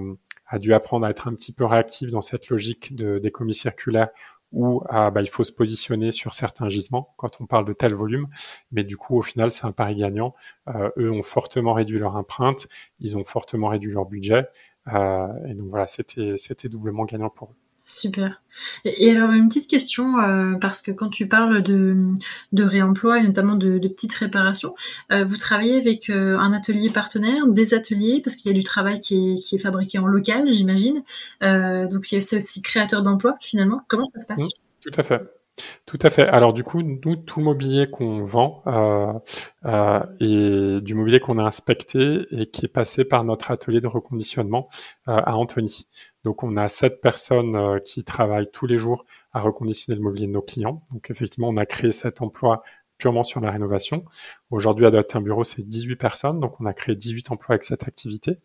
a 0.46 0.59
dû 0.61 0.72
apprendre 0.72 1.05
à 1.05 1.11
être 1.11 1.27
un 1.27 1.35
petit 1.35 1.53
peu 1.53 1.64
réactif 1.64 2.12
dans 2.12 2.20
cette 2.20 2.48
logique 2.48 2.94
de, 2.94 3.18
d'économie 3.18 3.55
circulaire 3.55 4.11
où 4.53 4.83
ah, 4.88 5.11
bah, 5.11 5.23
il 5.23 5.29
faut 5.29 5.45
se 5.45 5.53
positionner 5.53 6.12
sur 6.12 6.35
certains 6.35 6.69
gisements 6.69 7.15
quand 7.17 7.41
on 7.41 7.47
parle 7.47 7.65
de 7.65 7.73
tel 7.73 7.95
volume. 7.95 8.29
Mais 8.71 8.85
du 8.85 8.97
coup, 8.97 9.19
au 9.19 9.23
final, 9.23 9.53
c'est 9.53 9.67
un 9.67 9.73
pari 9.73 9.97
gagnant. 9.97 10.35
Euh, 10.69 10.91
eux 10.99 11.11
ont 11.11 11.23
fortement 11.23 11.73
réduit 11.75 11.99
leur 11.99 12.17
empreinte, 12.17 12.69
ils 13.01 13.17
ont 13.17 13.25
fortement 13.25 13.69
réduit 13.69 13.93
leur 13.93 14.07
budget. 14.07 14.47
Euh, 14.93 15.29
et 15.47 15.55
donc 15.55 15.69
voilà, 15.71 15.87
c'était 15.87 16.37
c'était 16.37 16.69
doublement 16.69 17.05
gagnant 17.05 17.31
pour 17.31 17.51
eux. 17.51 17.62
Super. 17.85 18.40
Et, 18.85 19.11
alors 19.11 19.33
une 19.33 19.49
petite 19.49 19.68
question, 19.68 20.18
euh, 20.21 20.55
parce 20.55 20.83
que 20.83 20.90
quand 20.90 21.09
tu 21.09 21.29
parles 21.29 21.62
de, 21.62 22.14
réemploi 22.57 23.18
et 23.18 23.23
notamment 23.23 23.57
de, 23.57 23.79
petites 23.88 24.14
réparations, 24.14 24.75
euh, 25.11 25.25
vous 25.25 25.37
travaillez 25.37 25.77
avec 25.77 26.09
euh, 26.09 26.38
un 26.38 26.53
atelier 26.53 26.90
partenaire, 26.90 27.47
des 27.47 27.75
ateliers, 27.75 28.21
parce 28.23 28.37
qu'il 28.37 28.51
y 28.51 28.55
a 28.55 28.57
du 28.57 28.62
travail 28.62 29.01
qui 29.01 29.35
est, 29.53 29.59
fabriqué 29.59 29.99
en 29.99 30.07
local, 30.07 30.51
j'imagine. 30.53 31.03
Donc 31.40 32.05
c'est 32.05 32.37
aussi 32.37 32.62
créateur 32.62 33.03
d'emplois 33.03 33.37
finalement. 33.40 33.83
Comment 33.88 34.07
ça 34.07 34.18
se 34.18 34.27
passe? 34.27 34.49
Tout 34.81 34.92
à 34.97 35.03
fait. 35.03 35.41
Tout 35.87 35.99
à 36.03 36.11
fait. 36.11 36.27
Alors 36.29 36.53
du 36.53 36.65
coup, 36.65 36.83
nous, 36.83 37.17
tout 37.17 37.41
mobilier 37.41 37.91
qu'on 37.91 38.23
vend 38.23 38.62
euh, 38.67 39.12
euh, 39.67 40.01
est 40.21 40.81
du 40.81 40.95
mobilier 40.95 41.21
qu'on 41.21 41.38
a 41.38 41.43
inspecté 41.43 42.27
et 42.31 42.47
qui 42.47 42.65
est 42.65 42.69
passé 42.69 43.05
par 43.05 43.25
notre 43.25 43.51
atelier 43.51 43.81
de 43.81 43.87
reconditionnement 43.87 44.69
euh, 45.09 45.21
à 45.25 45.37
Antony. 45.37 45.87
Donc 46.25 46.43
on 46.43 46.57
a 46.57 46.69
sept 46.69 47.01
personnes 47.01 47.57
euh, 47.57 47.79
qui 47.81 48.05
travaillent 48.05 48.51
tous 48.51 48.67
les 48.67 48.79
jours 48.79 49.05
à 49.33 49.41
reconditionner 49.41 49.97
le 49.97 50.03
mobilier 50.03 50.27
de 50.27 50.33
nos 50.33 50.43
clients. 50.43 50.83
Donc 50.93 51.11
effectivement, 51.11 51.49
on 51.49 51.57
a 51.57 51.67
créé 51.67 51.93
cet 51.93 52.23
emploi 52.23 52.62
sur 53.25 53.41
la 53.41 53.51
rénovation. 53.51 54.05
Aujourd'hui, 54.51 54.87
à 54.87 54.91
un 54.91 55.21
Bureau, 55.21 55.45
c'est 55.45 55.62
18 55.62 55.97
personnes, 55.97 56.41
donc 56.41 56.61
on 56.61 56.67
a 56.67 56.73
créé 56.73 56.95
18 56.95 57.31
emplois 57.33 57.55
avec 57.55 57.65
cette 57.65 57.88
activité. 57.88 58.38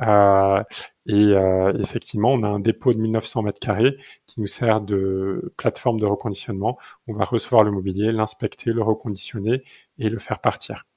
Euh, 0.00 0.62
et 1.06 1.14
euh, 1.14 1.72
effectivement, 1.78 2.32
on 2.32 2.42
a 2.42 2.48
un 2.48 2.60
dépôt 2.60 2.92
de 2.92 2.98
1900 2.98 3.42
mètres 3.42 3.60
carrés 3.60 3.96
qui 4.26 4.40
nous 4.40 4.46
sert 4.46 4.80
de 4.80 5.52
plateforme 5.56 6.00
de 6.00 6.06
reconditionnement. 6.06 6.78
On 7.06 7.14
va 7.14 7.24
recevoir 7.24 7.64
le 7.64 7.70
mobilier, 7.70 8.12
l'inspecter, 8.12 8.72
le 8.72 8.82
reconditionner 8.82 9.62
et 9.98 10.08
le 10.08 10.18
faire 10.18 10.40
partir. 10.40 10.87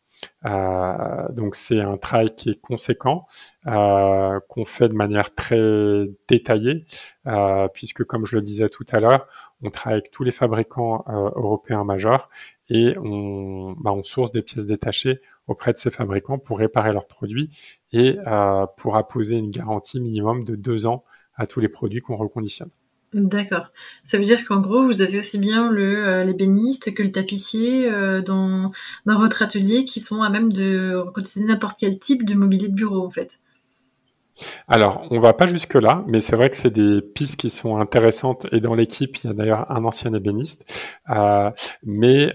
Euh, 0.45 1.27
donc 1.29 1.55
c'est 1.55 1.79
un 1.79 1.97
travail 1.97 2.33
qui 2.35 2.49
est 2.49 2.61
conséquent, 2.61 3.27
euh, 3.67 4.39
qu'on 4.49 4.65
fait 4.65 4.89
de 4.89 4.93
manière 4.93 5.33
très 5.35 6.05
détaillée, 6.27 6.85
euh, 7.27 7.67
puisque 7.73 8.03
comme 8.03 8.25
je 8.25 8.35
le 8.35 8.41
disais 8.41 8.69
tout 8.69 8.85
à 8.91 8.99
l'heure, 8.99 9.27
on 9.61 9.69
travaille 9.69 9.99
avec 9.99 10.11
tous 10.11 10.23
les 10.23 10.31
fabricants 10.31 11.05
européens 11.07 11.83
majeurs 11.83 12.29
et 12.69 12.95
on, 12.97 13.73
bah, 13.73 13.91
on, 13.91 14.01
source 14.03 14.31
des 14.31 14.41
pièces 14.41 14.65
détachées 14.65 15.21
auprès 15.47 15.73
de 15.73 15.77
ces 15.77 15.89
fabricants 15.89 16.39
pour 16.39 16.59
réparer 16.59 16.93
leurs 16.93 17.05
produits 17.05 17.49
et 17.91 18.17
euh, 18.27 18.65
pour 18.77 18.95
apposer 18.95 19.37
une 19.37 19.51
garantie 19.51 19.99
minimum 19.99 20.43
de 20.43 20.55
deux 20.55 20.85
ans 20.85 21.03
à 21.35 21.47
tous 21.47 21.59
les 21.59 21.69
produits 21.69 22.01
qu'on 22.01 22.15
reconditionne. 22.15 22.69
D'accord. 23.13 23.67
Ça 24.03 24.17
veut 24.17 24.23
dire 24.23 24.45
qu'en 24.45 24.61
gros, 24.61 24.83
vous 24.83 25.01
avez 25.01 25.19
aussi 25.19 25.37
bien 25.37 25.69
le, 25.69 26.07
euh, 26.07 26.23
l'ébéniste 26.23 26.93
que 26.93 27.03
le 27.03 27.11
tapissier 27.11 27.91
euh, 27.91 28.21
dans, 28.21 28.71
votre 29.05 29.41
atelier 29.41 29.83
qui 29.83 29.99
sont 29.99 30.21
à 30.21 30.29
même 30.29 30.53
de 30.53 30.95
reconditionner 30.95 31.47
n'importe 31.47 31.77
quel 31.77 31.99
type 31.99 32.23
de 32.23 32.35
mobilier 32.35 32.69
de 32.69 32.73
bureau, 32.73 33.05
en 33.05 33.09
fait. 33.09 33.39
Alors, 34.69 35.05
on 35.11 35.19
va 35.19 35.33
pas 35.33 35.45
jusque 35.45 35.75
là, 35.75 36.05
mais 36.07 36.21
c'est 36.21 36.37
vrai 36.37 36.49
que 36.49 36.55
c'est 36.55 36.71
des 36.71 37.01
pistes 37.01 37.37
qui 37.37 37.49
sont 37.49 37.77
intéressantes 37.77 38.47
et 38.53 38.61
dans 38.61 38.75
l'équipe, 38.75 39.17
il 39.17 39.27
y 39.27 39.29
a 39.29 39.33
d'ailleurs 39.33 39.69
un 39.69 39.83
ancien 39.83 40.13
ébéniste. 40.13 40.65
Euh, 41.09 41.51
mais 41.83 42.33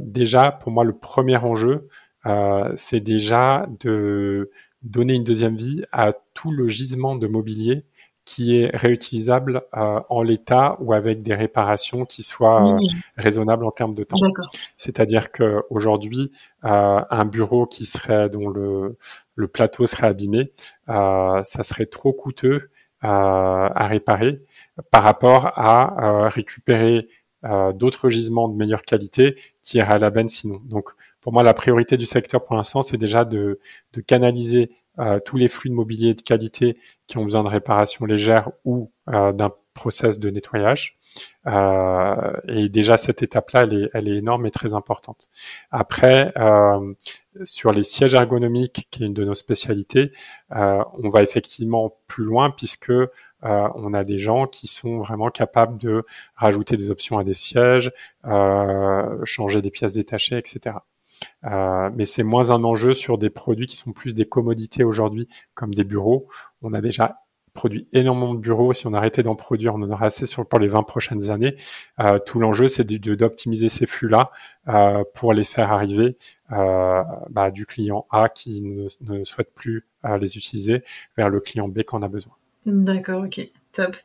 déjà, 0.00 0.52
pour 0.52 0.72
moi, 0.72 0.84
le 0.84 0.94
premier 0.94 1.36
enjeu, 1.36 1.86
c'est 2.76 3.00
déjà 3.00 3.66
de 3.78 4.50
donner 4.82 5.14
une 5.14 5.24
deuxième 5.24 5.54
vie 5.54 5.84
à 5.92 6.12
tout 6.34 6.50
le 6.50 6.66
gisement 6.66 7.14
de 7.14 7.26
mobilier 7.26 7.84
qui 8.28 8.56
est 8.56 8.76
réutilisable 8.76 9.62
euh, 9.74 10.00
en 10.10 10.22
l'état 10.22 10.76
ou 10.80 10.92
avec 10.92 11.22
des 11.22 11.34
réparations 11.34 12.04
qui 12.04 12.22
soient 12.22 12.74
euh, 12.74 12.76
raisonnables 13.16 13.64
en 13.64 13.70
termes 13.70 13.94
de 13.94 14.04
temps. 14.04 14.18
C'est-à-dire 14.76 15.32
qu'aujourd'hui, 15.32 16.30
euh, 16.62 17.00
un 17.08 17.24
bureau 17.24 17.64
qui 17.64 17.86
serait 17.86 18.28
dont 18.28 18.50
le, 18.50 18.98
le 19.34 19.48
plateau 19.48 19.86
serait 19.86 20.08
abîmé, 20.08 20.52
ça 20.86 21.62
serait 21.62 21.86
trop 21.86 22.12
coûteux 22.12 22.68
à 23.00 23.86
réparer 23.86 24.42
par 24.90 25.04
rapport 25.04 25.46
à 25.58 26.28
récupérer 26.28 27.08
d'autres 27.74 28.10
gisements 28.10 28.48
de 28.48 28.56
meilleure 28.56 28.82
qualité 28.82 29.36
qui 29.62 29.78
iraient 29.78 29.94
à 29.94 29.98
la 29.98 30.10
benne 30.10 30.28
sinon. 30.28 30.60
Donc, 30.64 30.90
pour 31.22 31.32
moi, 31.32 31.42
la 31.42 31.54
priorité 31.54 31.96
du 31.96 32.04
secteur 32.04 32.44
pour 32.44 32.56
l'instant, 32.56 32.82
c'est 32.82 32.98
déjà 32.98 33.24
de, 33.24 33.58
de 33.94 34.00
canaliser 34.02 34.70
euh, 34.98 35.20
tous 35.20 35.36
les 35.36 35.48
flux 35.48 35.70
de 35.70 35.74
mobilier 35.74 36.14
de 36.14 36.22
qualité 36.22 36.76
qui 37.06 37.18
ont 37.18 37.24
besoin 37.24 37.44
de 37.44 37.48
réparation 37.48 38.04
légère 38.04 38.50
ou 38.64 38.92
euh, 39.08 39.32
d'un 39.32 39.52
process 39.78 40.18
de 40.18 40.28
nettoyage. 40.28 40.98
Euh, 41.46 42.32
et 42.48 42.68
déjà 42.68 42.98
cette 42.98 43.22
étape-là, 43.22 43.62
elle 43.62 43.74
est, 43.74 43.90
elle 43.94 44.08
est, 44.08 44.16
énorme 44.16 44.44
et 44.44 44.50
très 44.50 44.74
importante. 44.74 45.28
Après, 45.70 46.32
euh, 46.36 46.94
sur 47.44 47.70
les 47.70 47.84
sièges 47.84 48.14
ergonomiques, 48.14 48.88
qui 48.90 49.02
est 49.02 49.06
une 49.06 49.14
de 49.14 49.24
nos 49.24 49.36
spécialités, 49.36 50.12
euh, 50.54 50.82
on 51.00 51.08
va 51.08 51.22
effectivement 51.22 51.96
plus 52.08 52.24
loin 52.24 52.50
puisque 52.50 52.92
on 53.40 53.94
a 53.94 54.02
des 54.02 54.18
gens 54.18 54.48
qui 54.48 54.66
sont 54.66 54.98
vraiment 54.98 55.30
capables 55.30 55.78
de 55.78 56.04
rajouter 56.34 56.76
des 56.76 56.90
options 56.90 57.18
à 57.18 57.24
des 57.24 57.34
sièges, 57.34 57.92
changer 59.24 59.62
des 59.62 59.70
pièces 59.70 59.94
détachées, 59.94 60.38
etc. 60.38 60.78
Euh, 61.44 61.90
mais 61.94 62.04
c'est 62.04 62.22
moins 62.22 62.50
un 62.50 62.64
enjeu 62.64 62.94
sur 62.94 63.18
des 63.18 63.30
produits 63.30 63.66
qui 63.66 63.76
sont 63.76 63.92
plus 63.92 64.14
des 64.14 64.24
commodités 64.24 64.84
aujourd'hui, 64.84 65.28
comme 65.54 65.74
des 65.74 65.84
bureaux. 65.84 66.28
On 66.62 66.72
a 66.72 66.80
déjà 66.80 67.20
produit 67.54 67.88
énormément 67.92 68.34
de 68.34 68.38
bureaux. 68.38 68.72
Si 68.72 68.86
on 68.86 68.94
arrêtait 68.94 69.22
d'en 69.22 69.34
produire, 69.34 69.74
on 69.74 69.82
en 69.82 69.90
aurait 69.90 70.06
assez 70.06 70.26
sur, 70.26 70.46
pour 70.46 70.58
les 70.60 70.68
20 70.68 70.84
prochaines 70.84 71.30
années. 71.30 71.56
Euh, 71.98 72.18
tout 72.18 72.38
l'enjeu, 72.38 72.68
c'est 72.68 72.84
d'optimiser 72.84 73.68
ces 73.68 73.86
flux-là 73.86 74.30
euh, 74.68 75.02
pour 75.14 75.32
les 75.32 75.44
faire 75.44 75.72
arriver 75.72 76.16
bah, 76.50 77.50
du 77.52 77.66
client 77.66 78.06
A 78.10 78.28
qui 78.28 78.62
ne, 78.62 78.88
ne 79.00 79.24
souhaite 79.24 79.52
plus 79.54 79.86
les 80.20 80.36
utiliser 80.36 80.82
vers 81.16 81.28
le 81.28 81.40
client 81.40 81.68
B 81.68 81.80
quand 81.80 81.98
on 81.98 82.02
a 82.02 82.08
besoin. 82.08 82.32
D'accord, 82.64 83.24
ok, 83.24 83.40
top. 83.72 83.96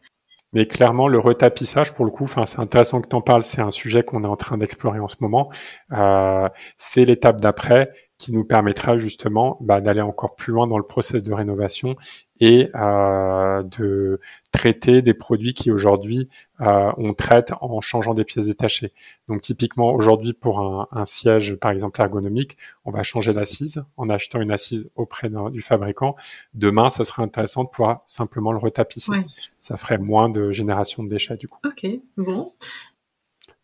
Mais 0.53 0.65
clairement, 0.65 1.07
le 1.07 1.19
retapissage, 1.19 1.93
pour 1.93 2.05
le 2.05 2.11
coup, 2.11 2.27
c'est 2.45 2.59
intéressant 2.59 3.01
que 3.01 3.07
tu 3.07 3.15
en 3.15 3.21
parles. 3.21 3.43
C'est 3.43 3.61
un 3.61 3.71
sujet 3.71 4.03
qu'on 4.03 4.23
est 4.23 4.27
en 4.27 4.35
train 4.35 4.57
d'explorer 4.57 4.99
en 4.99 5.07
ce 5.07 5.15
moment. 5.19 5.51
Euh, 5.91 6.47
c'est 6.77 7.05
l'étape 7.05 7.41
d'après 7.41 7.91
qui 8.23 8.31
nous 8.31 8.45
permettra 8.45 8.97
justement 8.97 9.57
bah, 9.59 9.81
d'aller 9.81 9.99
encore 9.99 10.35
plus 10.35 10.53
loin 10.53 10.65
dans 10.65 10.77
le 10.77 10.85
process 10.85 11.23
de 11.23 11.33
rénovation 11.33 11.97
et 12.39 12.69
euh, 12.73 13.63
de 13.63 14.21
traiter 14.51 15.01
des 15.01 15.13
produits 15.13 15.53
qui 15.53 15.71
aujourd'hui 15.71 16.29
euh, 16.61 16.91
on 16.97 17.13
traite 17.13 17.51
en 17.59 17.81
changeant 17.81 18.13
des 18.13 18.23
pièces 18.23 18.45
détachées. 18.45 18.93
Donc 19.27 19.41
typiquement 19.41 19.93
aujourd'hui 19.93 20.31
pour 20.31 20.61
un, 20.61 20.87
un, 20.91 21.05
siège 21.05 21.55
par 21.55 21.71
exemple 21.71 21.99
ergonomique, 21.99 22.55
on 22.85 22.91
va 22.91 23.03
changer 23.03 23.33
l'assise 23.33 23.83
en 23.97 24.09
achetant 24.09 24.39
une 24.39 24.51
assise 24.51 24.89
auprès 24.95 25.29
du 25.51 25.61
fabricant. 25.61 26.15
Demain, 26.53 26.87
ça 26.87 27.03
serait 27.03 27.23
intéressant 27.23 27.65
de 27.65 27.69
pouvoir 27.69 28.03
simplement 28.05 28.53
le 28.53 28.57
retapisser. 28.57 29.11
Ça 29.59 29.75
ferait 29.75 29.97
moins 29.97 30.29
de 30.29 30.53
génération 30.53 31.03
de 31.03 31.09
déchets 31.09 31.35
du 31.35 31.49
coup. 31.49 31.59
Ok, 31.65 31.85
bon. 32.15 32.53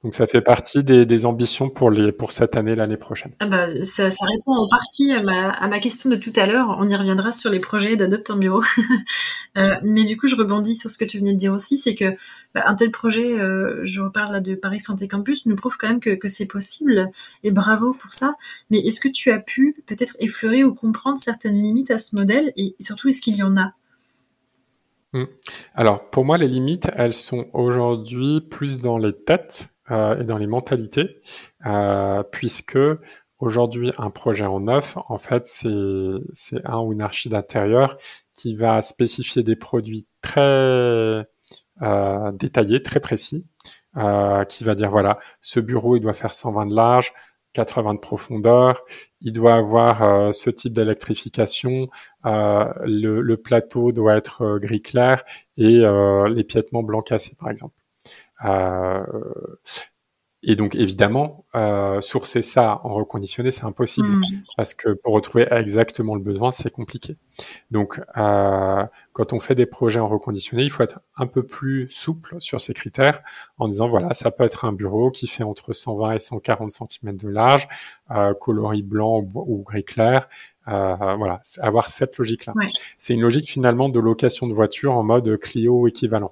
Donc 0.03 0.13
ça 0.13 0.27
fait 0.27 0.39
partie 0.39 0.81
des, 0.81 1.05
des, 1.05 1.25
ambitions 1.25 1.69
pour, 1.69 1.91
les, 1.91 2.13
pour 2.13 2.31
cette 2.31 2.55
année, 2.55 2.73
l'année 2.73 2.95
prochaine. 2.95 3.33
Ah 3.39 3.47
bah, 3.47 3.83
ça, 3.83 4.09
ça, 4.09 4.25
répond 4.25 4.53
en 4.53 4.65
partie 4.69 5.11
à 5.11 5.21
ma, 5.21 5.49
à 5.49 5.67
ma, 5.67 5.81
question 5.81 6.09
de 6.09 6.15
tout 6.15 6.31
à 6.37 6.45
l'heure. 6.45 6.77
On 6.79 6.89
y 6.89 6.95
reviendra 6.95 7.33
sur 7.33 7.51
les 7.51 7.59
projets 7.59 7.97
d'Adopte 7.97 8.29
un 8.29 8.37
bureau. 8.37 8.63
euh, 9.57 9.75
mais 9.83 10.05
du 10.05 10.15
coup, 10.15 10.27
je 10.27 10.37
rebondis 10.37 10.75
sur 10.75 10.89
ce 10.89 10.97
que 10.97 11.03
tu 11.03 11.19
venais 11.19 11.33
de 11.33 11.37
dire 11.37 11.53
aussi, 11.53 11.75
c'est 11.75 11.95
que 11.95 12.15
bah, 12.55 12.63
un 12.65 12.75
tel 12.75 12.91
projet, 12.91 13.41
euh, 13.41 13.81
je 13.83 13.99
reparle 13.99 14.31
là 14.31 14.39
de 14.39 14.55
Paris 14.55 14.79
Santé 14.79 15.09
Campus, 15.09 15.45
nous 15.45 15.57
prouve 15.57 15.75
quand 15.77 15.89
même 15.89 15.99
que, 15.99 16.11
que 16.11 16.29
c'est 16.29 16.47
possible. 16.47 17.11
Et 17.43 17.51
bravo 17.51 17.93
pour 17.93 18.13
ça. 18.13 18.35
Mais 18.69 18.79
est-ce 18.79 19.01
que 19.01 19.09
tu 19.09 19.31
as 19.31 19.39
pu 19.39 19.75
peut-être 19.85 20.15
effleurer 20.19 20.63
ou 20.63 20.73
comprendre 20.73 21.17
certaines 21.17 21.61
limites 21.61 21.91
à 21.91 21.97
ce 21.97 22.15
modèle? 22.15 22.53
Et 22.55 22.73
surtout, 22.79 23.09
est-ce 23.09 23.19
qu'il 23.19 23.35
y 23.35 23.43
en 23.43 23.57
a? 23.57 23.73
Hmm. 25.11 25.25
alors, 25.73 26.09
pour 26.11 26.23
moi, 26.23 26.37
les 26.37 26.47
limites, 26.47 26.87
elles 26.95 27.13
sont 27.13 27.47
aujourd'hui 27.51 28.41
plus 28.41 28.79
dans 28.79 28.99
les 28.99 29.11
têtes 29.11 29.69
et 29.89 30.23
dans 30.23 30.37
les 30.37 30.47
mentalités, 30.47 31.19
euh, 31.65 32.23
puisque 32.23 32.77
aujourd'hui 33.39 33.91
un 33.97 34.09
projet 34.09 34.45
en 34.45 34.59
neuf, 34.59 34.97
en 35.07 35.17
fait, 35.17 35.45
c'est 35.45 36.65
un 36.65 36.79
ou 36.79 36.93
une 36.93 37.01
archi 37.01 37.29
d'intérieur 37.29 37.97
qui 38.35 38.55
va 38.55 38.81
spécifier 38.81 39.43
des 39.43 39.55
produits 39.55 40.07
très 40.21 41.25
euh, 41.81 42.31
détaillés, 42.33 42.81
très 42.81 42.99
précis, 42.99 43.45
euh, 43.97 44.43
qui 44.45 44.63
va 44.63 44.75
dire 44.75 44.91
voilà, 44.91 45.19
ce 45.41 45.59
bureau 45.59 45.95
il 45.95 46.01
doit 46.01 46.13
faire 46.13 46.33
120 46.33 46.67
de 46.67 46.75
large, 46.75 47.13
80 47.53 47.95
de 47.95 47.99
profondeur, 47.99 48.83
il 49.21 49.33
doit 49.33 49.55
avoir 49.55 50.03
euh, 50.03 50.31
ce 50.31 50.49
type 50.49 50.73
d'électrification, 50.73 51.89
euh, 52.25 52.65
le, 52.85 53.21
le, 53.21 53.37
plateau 53.37 53.91
doit 53.91 54.15
être 54.15 54.43
euh, 54.43 54.59
gris 54.59 54.81
clair 54.81 55.23
et 55.57 55.81
l'épiètement 56.29 56.83
blanc 56.83 57.01
cassé 57.01 57.35
par 57.39 57.49
exemple. 57.49 57.78
Euh, 58.43 59.55
et 60.41 60.55
donc 60.55 60.75
évidemment, 60.75 61.45
euh, 61.53 61.99
sourcer 61.99 62.41
ça 62.41 62.79
en 62.85 62.93
reconditionné, 62.93 63.51
c'est 63.51 63.65
impossible 63.65 64.07
mm. 64.07 64.23
parce 64.55 64.73
que 64.73 64.93
pour 64.93 65.13
retrouver 65.13 65.47
exactement 65.51 66.15
le 66.15 66.23
besoin, 66.23 66.51
c'est 66.51 66.71
compliqué. 66.71 67.17
Donc 67.71 67.99
euh, 68.17 68.83
quand 69.11 69.33
on 69.33 69.39
fait 69.41 69.55
des 69.55 69.65
projets 69.65 69.99
en 69.99 70.07
reconditionné, 70.07 70.63
il 70.63 70.69
faut 70.69 70.83
être 70.83 71.01
un 71.17 71.27
peu 71.27 71.43
plus 71.43 71.87
souple 71.89 72.37
sur 72.39 72.61
ces 72.61 72.73
critères 72.73 73.21
en 73.57 73.67
disant 73.67 73.89
voilà, 73.89 74.13
ça 74.13 74.31
peut 74.31 74.45
être 74.45 74.63
un 74.63 74.71
bureau 74.71 75.11
qui 75.11 75.27
fait 75.27 75.43
entre 75.43 75.73
120 75.73 76.13
et 76.13 76.19
140 76.19 76.71
cm 76.71 77.17
de 77.17 77.27
large, 77.27 77.67
euh, 78.11 78.33
coloris 78.33 78.83
blanc 78.83 79.21
ou, 79.33 79.63
gris 79.63 79.83
clair. 79.83 80.29
Voilà, 80.65 81.41
avoir 81.61 81.87
cette 81.87 82.15
logique-là. 82.19 82.53
C'est 82.99 83.15
une 83.15 83.21
logique 83.21 83.49
finalement 83.49 83.89
de 83.89 83.99
location 83.99 84.45
de 84.45 84.53
voiture 84.53 84.93
en 84.93 85.03
mode 85.03 85.39
Clio 85.39 85.87
équivalent. 85.87 86.31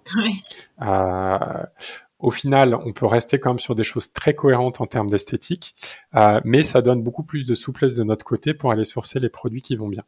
Au 2.20 2.32
final, 2.32 2.74
on 2.74 2.94
peut 2.94 3.06
rester 3.06 3.40
quand 3.40 3.52
même 3.52 3.60
sur 3.60 3.76
des 3.76 3.84
choses 3.84 4.12
très 4.12 4.34
cohérentes 4.34 4.82
en 4.82 4.88
termes 4.88 5.10
d'esthétique, 5.10 5.76
euh, 6.16 6.42
mais 6.44 6.64
ça 6.64 6.82
donne 6.82 7.04
beaucoup 7.04 7.24
plus 7.24 7.46
de 7.46 7.54
souplesse 7.54 7.96
de 7.96 8.04
notre 8.04 8.26
côté 8.26 8.54
pour 8.54 8.72
aller 8.72 8.86
sourcer 8.86 9.20
les 9.20 9.30
produits 9.30 9.62
qui 9.62 9.76
vont 9.76 9.88
bien. 9.88 10.04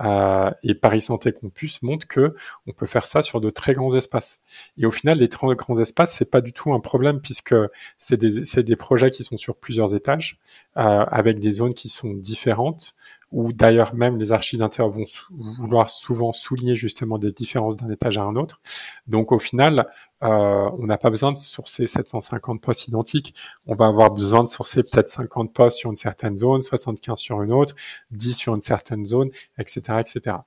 Et 0.00 0.74
Paris 0.74 1.02
Santé 1.02 1.32
Campus 1.32 1.82
montre 1.82 2.06
que 2.06 2.34
on 2.66 2.72
peut 2.72 2.86
faire 2.86 3.06
ça 3.06 3.22
sur 3.22 3.40
de 3.40 3.50
très 3.50 3.74
grands 3.74 3.94
espaces. 3.94 4.40
Et 4.76 4.86
au 4.86 4.90
final, 4.90 5.18
les 5.18 5.28
très 5.28 5.54
grands 5.54 5.78
espaces, 5.78 6.14
c'est 6.14 6.30
pas 6.30 6.40
du 6.40 6.52
tout 6.52 6.72
un 6.72 6.80
problème 6.80 7.20
puisque 7.20 7.54
c'est 7.98 8.16
des, 8.16 8.76
projets 8.76 9.10
qui 9.10 9.22
sont 9.22 9.36
sur 9.36 9.56
plusieurs 9.56 9.94
étages, 9.94 10.38
euh, 10.76 11.04
avec 11.10 11.38
des 11.38 11.52
zones 11.52 11.74
qui 11.74 11.88
sont 11.88 12.12
différentes, 12.12 12.94
ou 13.34 13.52
d'ailleurs 13.52 13.94
même 13.94 14.16
les 14.16 14.32
archives 14.32 14.60
d'intérieur 14.60 14.92
vont 14.92 15.04
vouloir 15.30 15.90
souvent 15.90 16.32
souligner 16.32 16.76
justement 16.76 17.18
des 17.18 17.32
différences 17.32 17.76
d'un 17.76 17.90
étage 17.90 18.16
à 18.16 18.22
un 18.22 18.36
autre. 18.36 18.60
Donc 19.08 19.32
au 19.32 19.40
final, 19.40 19.88
euh, 20.22 20.70
on 20.78 20.86
n'a 20.86 20.96
pas 20.96 21.10
besoin 21.10 21.32
de 21.32 21.36
sourcer 21.36 21.86
750 21.86 22.60
postes 22.60 22.88
identiques. 22.88 23.34
On 23.66 23.74
va 23.74 23.86
avoir 23.86 24.12
besoin 24.12 24.42
de 24.42 24.48
sourcer 24.48 24.82
peut-être 24.82 25.08
50 25.08 25.52
postes 25.52 25.78
sur 25.78 25.90
une 25.90 25.96
certaine 25.96 26.36
zone, 26.36 26.62
75 26.62 27.18
sur 27.18 27.42
une 27.42 27.52
autre, 27.52 27.74
10 28.12 28.34
sur 28.34 28.54
une 28.54 28.60
certaine 28.60 29.04
zone, 29.04 29.30
etc., 29.58 29.82
etc. 29.90 30.38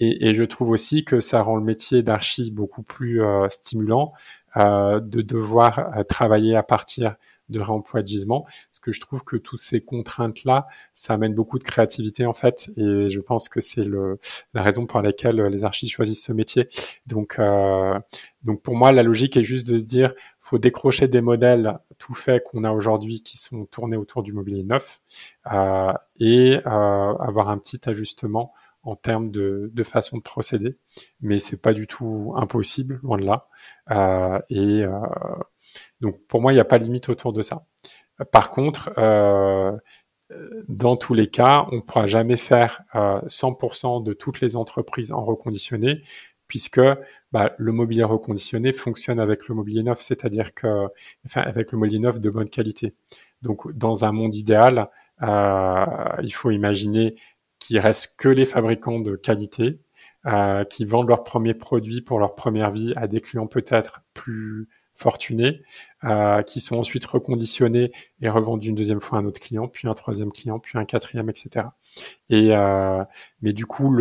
Et, 0.00 0.32
je 0.34 0.44
trouve 0.44 0.70
aussi 0.70 1.04
que 1.04 1.20
ça 1.20 1.42
rend 1.42 1.56
le 1.56 1.64
métier 1.64 2.02
d'archi 2.02 2.50
beaucoup 2.50 2.82
plus 2.82 3.22
euh, 3.22 3.48
stimulant 3.48 4.12
euh, 4.56 5.00
de 5.00 5.22
devoir 5.22 5.96
euh, 5.96 6.04
travailler 6.04 6.54
à 6.54 6.62
partir 6.62 7.16
de 7.48 7.60
réemploi 7.60 8.02
de 8.02 8.06
gisement, 8.06 8.42
parce 8.42 8.78
que 8.80 8.92
je 8.92 9.00
trouve 9.00 9.24
que 9.24 9.36
toutes 9.36 9.58
ces 9.58 9.80
contraintes-là, 9.80 10.66
ça 10.92 11.14
amène 11.14 11.34
beaucoup 11.34 11.58
de 11.58 11.64
créativité 11.64 12.26
en 12.26 12.34
fait, 12.34 12.70
et 12.76 13.08
je 13.08 13.20
pense 13.20 13.48
que 13.48 13.60
c'est 13.60 13.86
la 14.52 14.62
raison 14.62 14.84
pour 14.84 15.00
laquelle 15.00 15.40
les 15.40 15.64
archives 15.64 15.88
choisissent 15.88 16.26
ce 16.26 16.32
métier. 16.32 16.68
Donc, 17.06 17.40
pour 18.62 18.76
moi, 18.76 18.92
la 18.92 19.02
logique 19.02 19.38
est 19.38 19.44
juste 19.44 19.66
de 19.66 19.78
se 19.78 19.84
dire, 19.84 20.12
faut 20.40 20.58
décrocher 20.58 21.08
des 21.08 21.22
modèles 21.22 21.78
tout 21.96 22.12
faits 22.12 22.44
qu'on 22.44 22.64
a 22.64 22.70
aujourd'hui 22.70 23.22
qui 23.22 23.38
sont 23.38 23.64
tournés 23.64 23.96
autour 23.96 24.22
du 24.22 24.34
mobilier 24.34 24.62
neuf, 24.62 25.00
et 26.20 26.58
avoir 26.66 27.48
un 27.48 27.56
petit 27.56 27.80
ajustement 27.88 28.52
en 28.82 28.96
termes 28.96 29.30
de, 29.30 29.70
façon 29.82 30.18
de 30.18 30.22
procéder, 30.22 30.76
mais 31.20 31.38
c'est 31.38 31.60
pas 31.60 31.72
du 31.72 31.86
tout 31.86 32.32
impossible, 32.36 33.00
loin 33.02 33.18
de 33.18 33.24
là. 33.24 33.48
Euh, 33.90 34.38
et 34.50 34.82
euh, 34.82 34.90
donc 36.00 36.18
pour 36.26 36.40
moi, 36.40 36.52
il 36.52 36.56
n'y 36.56 36.60
a 36.60 36.64
pas 36.64 36.78
de 36.78 36.84
limite 36.84 37.08
autour 37.08 37.32
de 37.32 37.42
ça. 37.42 37.66
Par 38.32 38.50
contre, 38.50 38.90
euh, 38.98 39.76
dans 40.68 40.96
tous 40.96 41.14
les 41.14 41.28
cas, 41.28 41.66
on 41.70 41.76
ne 41.76 41.80
pourra 41.80 42.06
jamais 42.06 42.36
faire 42.36 42.82
100% 42.94 44.00
euh, 44.00 44.04
de 44.04 44.12
toutes 44.12 44.40
les 44.40 44.56
entreprises 44.56 45.12
en 45.12 45.24
reconditionné, 45.24 46.02
puisque 46.46 46.80
bah, 47.32 47.52
le 47.58 47.72
mobilier 47.72 48.04
reconditionné 48.04 48.72
fonctionne 48.72 49.20
avec 49.20 49.48
le 49.48 49.54
mobilier 49.54 49.82
neuf, 49.82 50.00
c'est-à-dire 50.00 50.54
que, 50.54 50.86
enfin, 51.26 51.42
avec 51.42 51.72
le 51.72 51.78
mobilier 51.78 51.98
neuf 51.98 52.20
de 52.20 52.30
bonne 52.30 52.48
qualité. 52.48 52.94
Donc, 53.42 53.70
dans 53.76 54.04
un 54.04 54.12
monde 54.12 54.34
idéal, 54.34 54.88
il 55.20 56.32
faut 56.32 56.50
imaginer 56.50 57.16
qu'il 57.68 57.78
reste 57.78 58.16
que 58.18 58.28
les 58.28 58.46
fabricants 58.46 58.98
de 58.98 59.14
qualité, 59.14 59.78
qui 60.68 60.84
vendent 60.84 61.08
leurs 61.08 61.22
premiers 61.22 61.54
produits 61.54 62.02
pour 62.02 62.18
leur 62.18 62.34
première 62.34 62.70
vie 62.70 62.92
à 62.96 63.06
des 63.06 63.20
clients 63.20 63.46
peut-être 63.46 64.02
plus 64.12 64.68
fortunés, 64.98 65.62
euh, 66.04 66.42
qui 66.42 66.58
sont 66.60 66.76
ensuite 66.76 67.04
reconditionnés 67.04 67.92
et 68.20 68.28
revendus 68.28 68.70
une 68.70 68.74
deuxième 68.74 69.00
fois 69.00 69.18
à 69.18 69.20
un 69.20 69.26
autre 69.26 69.38
client, 69.38 69.68
puis 69.68 69.86
un 69.86 69.94
troisième 69.94 70.32
client, 70.32 70.58
puis 70.58 70.76
un 70.76 70.84
quatrième, 70.84 71.30
etc. 71.30 71.66
Et 72.30 72.54
euh, 72.56 73.04
mais 73.40 73.52
du 73.52 73.64
coup, 73.64 73.94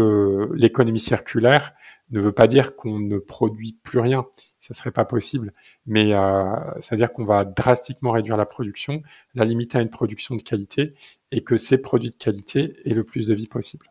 l'économie 0.55 0.99
circulaire 0.99 1.73
ne 2.09 2.19
veut 2.19 2.31
pas 2.31 2.47
dire 2.47 2.75
qu'on 2.75 2.99
ne 2.99 3.19
produit 3.19 3.77
plus 3.83 3.99
rien, 3.99 4.25
ça 4.67 4.73
serait 4.73 4.91
pas 4.91 5.05
possible, 5.05 5.53
mais 5.85 6.13
euh, 6.13 6.43
c'est-à-dire 6.81 7.13
qu'on 7.13 7.23
va 7.23 7.45
drastiquement 7.45 8.11
réduire 8.11 8.35
la 8.35 8.45
production, 8.45 9.01
la 9.33 9.45
limiter 9.45 9.77
à 9.77 9.81
une 9.81 9.89
production 9.89 10.35
de 10.35 10.41
qualité, 10.41 10.93
et 11.31 11.41
que 11.41 11.55
ces 11.55 11.77
produits 11.77 12.09
de 12.09 12.15
qualité 12.15 12.75
aient 12.83 12.93
le 12.93 13.05
plus 13.05 13.27
de 13.27 13.33
vie 13.33 13.47
possible. 13.47 13.89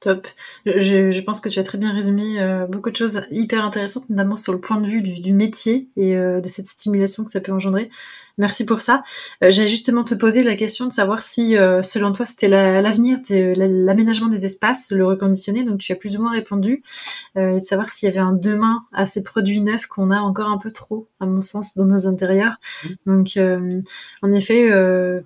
Top. 0.00 0.26
Je, 0.64 1.20
pense 1.20 1.40
que 1.40 1.50
tu 1.50 1.58
as 1.58 1.62
très 1.62 1.76
bien 1.76 1.92
résumé 1.92 2.40
euh, 2.40 2.66
beaucoup 2.66 2.90
de 2.90 2.96
choses 2.96 3.22
hyper 3.30 3.64
intéressantes, 3.64 4.08
notamment 4.08 4.36
sur 4.36 4.52
le 4.52 4.60
point 4.60 4.80
de 4.80 4.86
vue 4.86 5.02
du, 5.02 5.14
du 5.14 5.34
métier 5.34 5.88
et 5.96 6.16
euh, 6.16 6.40
de 6.40 6.48
cette 6.48 6.66
stimulation 6.66 7.22
que 7.24 7.30
ça 7.30 7.40
peut 7.40 7.52
engendrer. 7.52 7.90
Merci 8.40 8.64
pour 8.64 8.80
ça. 8.80 9.02
Euh, 9.44 9.50
J'allais 9.50 9.68
justement 9.68 10.02
te 10.02 10.14
poser 10.14 10.42
la 10.42 10.56
question 10.56 10.86
de 10.86 10.92
savoir 10.92 11.20
si, 11.20 11.58
euh, 11.58 11.82
selon 11.82 12.10
toi, 12.10 12.24
c'était 12.24 12.48
l'avenir 12.48 13.18
de 13.28 13.52
l'aménagement 13.84 14.28
des 14.28 14.46
espaces, 14.46 14.90
le 14.92 15.04
reconditionner. 15.04 15.62
Donc, 15.62 15.78
tu 15.78 15.92
as 15.92 15.94
plus 15.94 16.16
ou 16.16 16.22
moins 16.22 16.32
répondu. 16.32 16.82
Euh, 17.36 17.56
et 17.56 17.60
de 17.60 17.64
savoir 17.64 17.90
s'il 17.90 18.08
y 18.08 18.10
avait 18.10 18.20
un 18.20 18.32
demain 18.32 18.86
à 18.94 19.04
ces 19.04 19.22
produits 19.22 19.60
neufs 19.60 19.86
qu'on 19.88 20.10
a 20.10 20.20
encore 20.20 20.48
un 20.48 20.56
peu 20.56 20.70
trop, 20.70 21.06
à 21.20 21.26
mon 21.26 21.40
sens, 21.40 21.76
dans 21.76 21.84
nos 21.84 22.06
intérieurs. 22.06 22.56
Donc, 23.04 23.38
en 24.22 24.32
effet, 24.32 24.70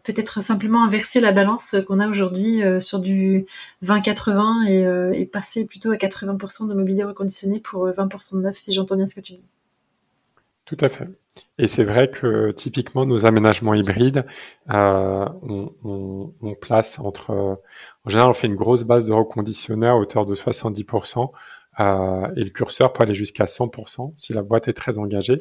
peut-être 0.02 0.42
simplement 0.42 0.84
inverser 0.84 1.20
la 1.20 1.30
balance 1.30 1.76
qu'on 1.86 2.00
a 2.00 2.08
aujourd'hui 2.08 2.62
sur 2.80 2.98
du 2.98 3.46
20-80 3.84 4.66
et, 4.66 5.20
et 5.20 5.24
passer 5.26 5.66
plutôt 5.66 5.92
à 5.92 5.96
80% 5.96 6.68
de 6.68 6.74
mobilier 6.74 7.04
reconditionné 7.04 7.60
pour 7.60 7.88
20% 7.88 8.38
de 8.38 8.40
neuf, 8.40 8.56
si 8.56 8.72
j'entends 8.72 8.96
bien 8.96 9.06
ce 9.06 9.14
que 9.14 9.20
tu 9.20 9.34
dis. 9.34 9.46
Tout 10.64 10.78
à 10.80 10.88
fait. 10.88 11.08
Et 11.58 11.66
c'est 11.68 11.84
vrai 11.84 12.10
que 12.10 12.50
typiquement 12.50 13.06
nos 13.06 13.26
aménagements 13.26 13.74
hybrides, 13.74 14.26
euh, 14.70 15.24
on, 15.42 16.54
place 16.60 16.98
entre, 16.98 17.60
en 18.04 18.10
général, 18.10 18.30
on 18.30 18.34
fait 18.34 18.46
une 18.48 18.56
grosse 18.56 18.82
base 18.84 19.06
de 19.06 19.12
reconditionné 19.12 19.86
à 19.86 19.96
hauteur 19.96 20.26
de 20.26 20.34
70%. 20.34 21.30
Euh, 21.80 22.28
et 22.36 22.44
le 22.44 22.50
curseur 22.50 22.92
peut 22.92 23.02
aller 23.02 23.14
jusqu'à 23.14 23.44
100% 23.44 24.12
si 24.16 24.32
la 24.32 24.42
boîte 24.42 24.68
est 24.68 24.72
très 24.72 24.98
engagée. 24.98 25.34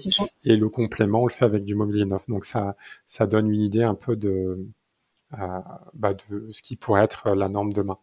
Et 0.44 0.56
le 0.56 0.70
complément, 0.70 1.22
on 1.22 1.28
le 1.28 1.32
fait 1.32 1.46
avec 1.46 1.64
du 1.64 1.76
mobilier 1.76 2.06
neuf. 2.06 2.28
Donc 2.28 2.46
ça, 2.46 2.76
ça 3.06 3.28
donne 3.28 3.50
une 3.50 3.62
idée 3.62 3.84
un 3.84 3.96
peu 3.96 4.16
de, 4.16 4.68
euh, 5.40 5.60
bah 5.94 6.14
de 6.14 6.50
ce 6.52 6.62
qui 6.62 6.76
pourrait 6.76 7.04
être 7.04 7.32
la 7.32 7.50
norme 7.50 7.74
demain. 7.74 7.98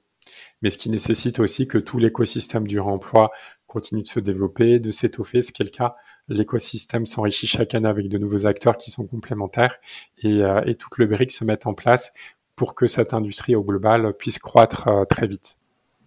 Mais 0.63 0.71
ce 0.71 0.79
qui 0.79 0.91
nécessite 0.91 1.41
aussi 1.41 1.67
que 1.67 1.79
tout 1.79 1.99
l'écosystème 1.99 2.67
du 2.67 2.79
remploi 2.79 3.31
continue 3.71 4.03
de 4.03 4.09
se 4.09 4.21
développer, 4.21 4.79
de 4.79 4.91
s'étoffer, 4.91 5.43
ce 5.43 5.53
qui 5.53 5.63
est 5.63 5.65
le 5.65 5.71
cas 5.71 5.97
l'écosystème 6.31 7.07
s'enrichit 7.07 7.47
chaque 7.47 7.75
année 7.75 7.89
avec 7.89 8.09
de 8.09 8.19
nouveaux 8.19 8.47
acteurs 8.47 8.77
qui 8.77 8.91
sont 8.91 9.07
complémentaires 9.07 9.77
et, 10.23 10.43
euh, 10.43 10.63
et 10.65 10.77
tout 10.77 10.89
le 10.97 11.07
brique 11.07 11.33
se 11.33 11.45
met 11.45 11.67
en 11.67 11.75
place 11.75 12.13
pour 12.57 12.75
que 12.75 12.87
cette 12.87 13.13
industrie 13.15 13.55
au 13.55 13.63
global 13.63 14.15
puisse 14.17 14.39
croître 14.39 14.89
euh, 14.89 15.05
très 15.05 15.27
vite. 15.27 15.57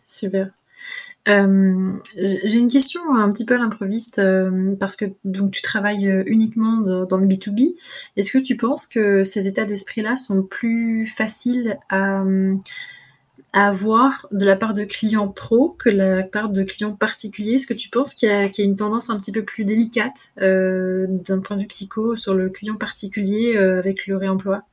Super. 0.08 0.50
Euh, 1.30 1.94
j'ai 2.18 2.58
une 2.58 2.68
question 2.68 3.02
un 3.16 3.32
petit 3.32 3.46
peu 3.46 3.56
à 3.56 3.58
l'improviste 3.58 4.22
parce 4.78 4.98
que 4.98 5.06
donc 5.24 5.52
tu 5.52 5.62
travailles 5.62 6.24
uniquement 6.26 7.06
dans, 7.06 7.18
le 7.18 7.26
B2B. 7.26 7.76
Est-ce 8.18 8.38
que 8.38 8.44
tu 8.44 8.58
penses 8.58 8.88
que 8.88 9.24
ces 9.24 9.48
états 9.48 9.64
d'esprit-là 9.64 10.18
sont 10.18 10.44
plus 10.44 11.06
faciles 11.06 11.80
à, 11.90 12.26
à 13.54 13.68
avoir 13.68 14.28
de 14.32 14.46
la 14.46 14.56
part 14.56 14.74
de 14.74 14.84
clients 14.84 15.28
pro 15.28 15.70
que 15.80 15.90
la 15.90 16.24
part 16.24 16.50
de 16.50 16.64
clients 16.64 16.94
particuliers. 16.94 17.54
Est-ce 17.54 17.68
que 17.68 17.74
tu 17.74 17.90
penses 17.90 18.16
qu'il 18.16 18.28
y, 18.28 18.32
a 18.32 18.50
une 18.58 18.76
tendance 18.76 19.10
un 19.10 19.18
petit 19.18 19.32
peu 19.32 19.44
plus 19.44 19.64
délicate 19.64 20.34
euh, 20.42 21.06
d'un 21.08 21.40
point 21.40 21.56
de 21.56 21.62
vue 21.62 21.68
psycho 21.68 22.16
sur 22.16 22.34
le 22.34 22.50
client 22.50 22.76
particulier 22.76 23.56
euh, 23.56 23.78
avec 23.78 24.08
le 24.08 24.18
réemploi? 24.18 24.64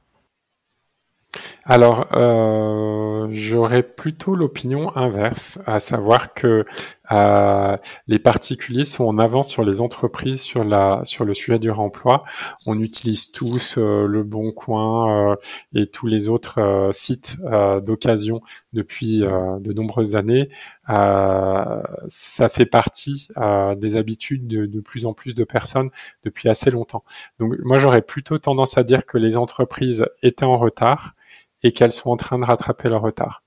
Alors, 1.70 2.08
euh, 2.16 3.28
j'aurais 3.30 3.84
plutôt 3.84 4.34
l'opinion 4.34 4.90
inverse, 4.96 5.60
à 5.66 5.78
savoir 5.78 6.34
que 6.34 6.64
euh, 7.12 7.76
les 8.08 8.18
particuliers 8.18 8.84
sont 8.84 9.04
en 9.04 9.18
avance 9.18 9.48
sur 9.48 9.62
les 9.62 9.80
entreprises 9.80 10.42
sur 10.42 10.64
la 10.64 11.00
sur 11.04 11.24
le 11.24 11.32
sujet 11.32 11.60
du 11.60 11.70
remploi. 11.70 12.24
On 12.66 12.80
utilise 12.80 13.30
tous 13.30 13.78
euh, 13.78 14.08
le 14.08 14.24
Bon 14.24 14.50
Coin 14.50 15.36
et 15.72 15.86
tous 15.86 16.08
les 16.08 16.28
autres 16.28 16.90
sites 16.92 17.36
d'occasion 17.82 18.40
depuis 18.72 19.20
de 19.20 19.72
nombreuses 19.72 20.16
années. 20.16 20.48
ça 20.88 22.48
fait 22.48 22.66
partie 22.66 23.28
des 23.76 23.96
habitudes 23.96 24.48
de, 24.48 24.66
de 24.66 24.80
plus 24.80 25.06
en 25.06 25.12
plus 25.14 25.36
de 25.36 25.44
personnes 25.44 25.90
depuis 26.24 26.48
assez 26.48 26.72
longtemps. 26.72 27.04
Donc, 27.38 27.54
moi, 27.62 27.78
j'aurais 27.78 28.02
plutôt 28.02 28.38
tendance 28.38 28.76
à 28.76 28.82
dire 28.82 29.06
que 29.06 29.18
les 29.18 29.36
entreprises 29.36 30.04
étaient 30.22 30.44
en 30.44 30.58
retard 30.58 31.14
et 31.62 31.72
qu'elles 31.72 31.92
sont 31.92 32.10
en 32.10 32.16
train 32.16 32.38
de 32.38 32.44
rattraper 32.44 32.88
leur 32.88 33.02
retard. 33.02 33.42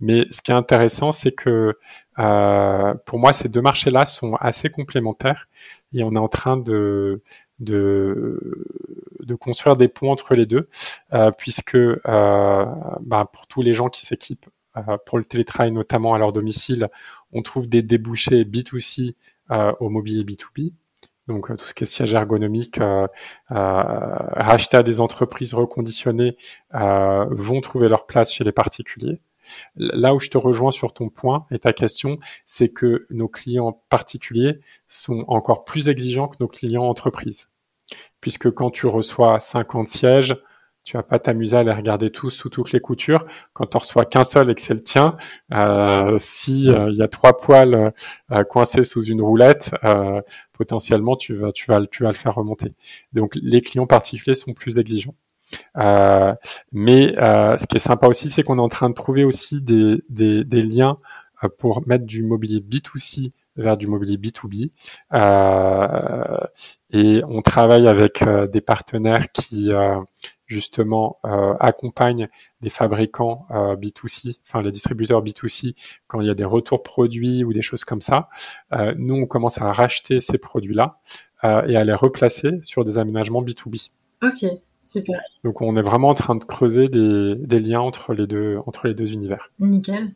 Mais 0.00 0.26
ce 0.30 0.40
qui 0.40 0.50
est 0.50 0.54
intéressant, 0.54 1.12
c'est 1.12 1.32
que 1.32 1.78
euh, 2.18 2.94
pour 3.04 3.18
moi, 3.18 3.32
ces 3.32 3.48
deux 3.48 3.60
marchés-là 3.60 4.06
sont 4.06 4.34
assez 4.36 4.70
complémentaires 4.70 5.48
et 5.92 6.02
on 6.02 6.14
est 6.14 6.18
en 6.18 6.28
train 6.28 6.56
de, 6.56 7.22
de, 7.58 9.34
construire 9.38 9.76
des 9.76 9.88
ponts 9.88 10.10
entre 10.10 10.34
les 10.34 10.46
deux, 10.46 10.68
euh, 11.12 11.30
puisque 11.30 11.74
euh, 11.74 11.98
bah, 13.00 13.28
pour 13.32 13.46
tous 13.46 13.62
les 13.62 13.74
gens 13.74 13.88
qui 13.88 14.00
s'équipent 14.00 14.46
pour 15.06 15.16
le 15.16 15.24
télétravail, 15.24 15.72
notamment 15.72 16.12
à 16.12 16.18
leur 16.18 16.32
domicile, 16.32 16.88
on 17.32 17.40
trouve 17.40 17.66
des 17.66 17.82
débouchés 17.82 18.44
B2C 18.44 19.14
euh, 19.50 19.72
au 19.80 19.88
mobilier 19.88 20.24
B2B 20.24 20.72
donc 21.28 21.50
euh, 21.50 21.56
tout 21.56 21.66
ce 21.66 21.74
qui 21.74 21.84
est 21.84 21.86
siège 21.86 22.14
ergonomique, 22.14 22.78
euh, 22.78 23.06
euh, 23.50 23.54
à 23.54 24.82
des 24.82 25.00
entreprises 25.00 25.54
reconditionnées 25.54 26.36
euh, 26.74 27.26
vont 27.30 27.60
trouver 27.60 27.88
leur 27.88 28.06
place 28.06 28.32
chez 28.32 28.44
les 28.44 28.52
particuliers. 28.52 29.20
Là 29.76 30.14
où 30.14 30.18
je 30.18 30.28
te 30.28 30.38
rejoins 30.38 30.72
sur 30.72 30.92
ton 30.92 31.08
point 31.08 31.46
et 31.50 31.58
ta 31.60 31.72
question, 31.72 32.18
c'est 32.44 32.68
que 32.68 33.06
nos 33.10 33.28
clients 33.28 33.80
particuliers 33.88 34.60
sont 34.88 35.24
encore 35.28 35.64
plus 35.64 35.88
exigeants 35.88 36.26
que 36.28 36.36
nos 36.40 36.48
clients 36.48 36.84
entreprises. 36.84 37.48
Puisque 38.20 38.50
quand 38.50 38.70
tu 38.70 38.86
reçois 38.86 39.38
50 39.38 39.86
sièges, 39.86 40.36
tu 40.86 40.96
vas 40.96 41.02
pas 41.02 41.18
t'amuser 41.18 41.56
à 41.56 41.64
les 41.64 41.72
regarder 41.72 42.10
tous 42.10 42.30
sous 42.30 42.48
toutes 42.48 42.70
les 42.70 42.78
coutures. 42.78 43.26
Quand 43.52 43.66
tu 43.66 43.76
reçois 43.76 44.04
qu'un 44.04 44.22
seul 44.22 44.50
et 44.50 44.54
que 44.54 44.60
c'est 44.60 44.72
le 44.72 44.82
tien, 44.84 45.16
euh, 45.52 46.16
si 46.20 46.70
euh, 46.70 46.90
il 46.90 46.96
y 46.96 47.02
a 47.02 47.08
trois 47.08 47.36
poils 47.36 47.92
euh, 48.30 48.44
coincés 48.44 48.84
sous 48.84 49.02
une 49.02 49.20
roulette, 49.20 49.74
euh, 49.82 50.22
potentiellement 50.52 51.16
tu 51.16 51.34
vas 51.34 51.50
tu 51.50 51.66
vas 51.66 51.84
tu 51.90 52.04
vas 52.04 52.10
le 52.10 52.14
faire 52.14 52.36
remonter. 52.36 52.72
Donc 53.12 53.34
les 53.42 53.60
clients 53.62 53.88
particuliers 53.88 54.36
sont 54.36 54.54
plus 54.54 54.78
exigeants. 54.78 55.16
mais 56.72 57.14
ce 57.16 57.66
qui 57.66 57.76
est 57.76 57.80
sympa 57.80 58.06
aussi, 58.06 58.28
c'est 58.28 58.44
qu'on 58.44 58.58
est 58.58 58.60
en 58.60 58.68
train 58.68 58.88
de 58.88 58.94
trouver 58.94 59.24
aussi 59.24 59.60
des, 59.62 60.02
des, 60.08 60.44
des 60.44 60.62
liens 60.62 60.98
pour 61.58 61.86
mettre 61.88 62.06
du 62.06 62.22
mobilier 62.22 62.60
B2C 62.60 63.32
vers 63.56 63.76
du 63.76 63.86
mobilier 63.88 64.18
B2B. 64.18 64.70
Euh, 65.14 66.38
et 66.90 67.22
on 67.28 67.42
travaille 67.42 67.88
avec 67.88 68.22
des 68.52 68.60
partenaires 68.60 69.32
qui, 69.32 69.72
justement 70.46 71.18
euh, 71.24 71.54
accompagne 71.60 72.28
les 72.60 72.70
fabricants 72.70 73.46
euh, 73.50 73.76
B2C, 73.76 74.36
enfin 74.42 74.62
les 74.62 74.70
distributeurs 74.70 75.22
B2C, 75.22 75.74
quand 76.06 76.20
il 76.20 76.26
y 76.26 76.30
a 76.30 76.34
des 76.34 76.44
retours 76.44 76.82
produits 76.82 77.44
ou 77.44 77.52
des 77.52 77.62
choses 77.62 77.84
comme 77.84 78.00
ça. 78.00 78.28
Euh, 78.72 78.94
nous, 78.96 79.14
on 79.14 79.26
commence 79.26 79.60
à 79.60 79.72
racheter 79.72 80.20
ces 80.20 80.38
produits-là 80.38 81.00
et 81.68 81.76
à 81.76 81.84
les 81.84 81.94
replacer 81.94 82.50
sur 82.62 82.82
des 82.82 82.98
aménagements 82.98 83.40
B2B. 83.40 83.90
Ok, 84.22 84.50
super. 84.80 85.20
Donc 85.44 85.60
on 85.60 85.76
est 85.76 85.82
vraiment 85.82 86.08
en 86.08 86.14
train 86.14 86.34
de 86.34 86.42
creuser 86.42 86.88
des, 86.88 87.36
des 87.36 87.60
liens 87.60 87.80
entre 87.80 88.14
les 88.14 88.26
deux 88.26 88.58
entre 88.66 88.88
les 88.88 88.94
deux 88.94 89.12
univers. 89.12 89.52
Nickel. 89.60 90.14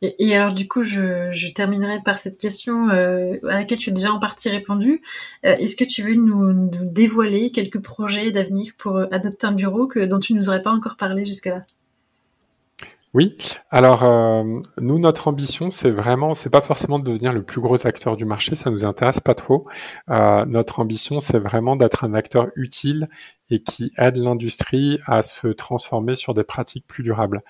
Et, 0.00 0.36
alors 0.36 0.52
du 0.52 0.68
coup, 0.68 0.82
je, 0.82 1.52
terminerai 1.52 2.00
par 2.04 2.18
cette 2.18 2.38
question 2.38 2.88
euh, 2.88 3.36
à 3.48 3.54
laquelle 3.54 3.78
tu 3.78 3.90
as 3.90 3.92
déjà 3.92 4.12
en 4.12 4.20
partie 4.20 4.48
répondu. 4.48 5.02
Euh, 5.44 5.56
est-ce 5.56 5.76
que 5.76 5.84
tu 5.84 6.02
veux 6.02 6.14
nous, 6.14 6.70
dévoiler 6.70 7.50
quelques 7.50 7.82
projets 7.82 8.30
d'avenir 8.30 8.72
pour 8.78 8.96
euh, 8.96 9.06
adopter 9.10 9.46
un 9.46 9.52
bureau 9.52 9.86
que, 9.86 10.06
dont 10.06 10.18
tu 10.18 10.34
ne 10.34 10.38
nous 10.38 10.48
aurais 10.48 10.62
pas 10.62 10.70
encore 10.70 10.96
parlé 10.96 11.24
jusque-là? 11.24 11.62
Oui, 13.14 13.38
alors 13.70 14.04
nous 14.76 14.98
notre 14.98 15.28
ambition 15.28 15.70
c'est 15.70 15.88
vraiment 15.88 16.34
c'est 16.34 16.50
pas 16.50 16.60
forcément 16.60 16.98
de 16.98 17.10
devenir 17.10 17.32
le 17.32 17.42
plus 17.42 17.62
gros 17.62 17.86
acteur 17.86 18.16
du 18.16 18.26
marché, 18.26 18.54
ça 18.54 18.70
nous 18.70 18.84
intéresse 18.84 19.18
pas 19.18 19.34
trop. 19.34 19.66
notre 20.08 20.80
ambition 20.80 21.18
c'est 21.18 21.38
vraiment 21.38 21.74
d'être 21.74 22.04
un 22.04 22.12
acteur 22.12 22.48
utile 22.54 23.08
et 23.48 23.62
qui 23.62 23.92
aide 23.96 24.18
l'industrie 24.18 24.98
à 25.06 25.22
se 25.22 25.48
transformer 25.48 26.16
sur 26.16 26.34
des 26.34 26.44
pratiques 26.44 26.86
plus 26.86 27.02
durables. 27.02 27.42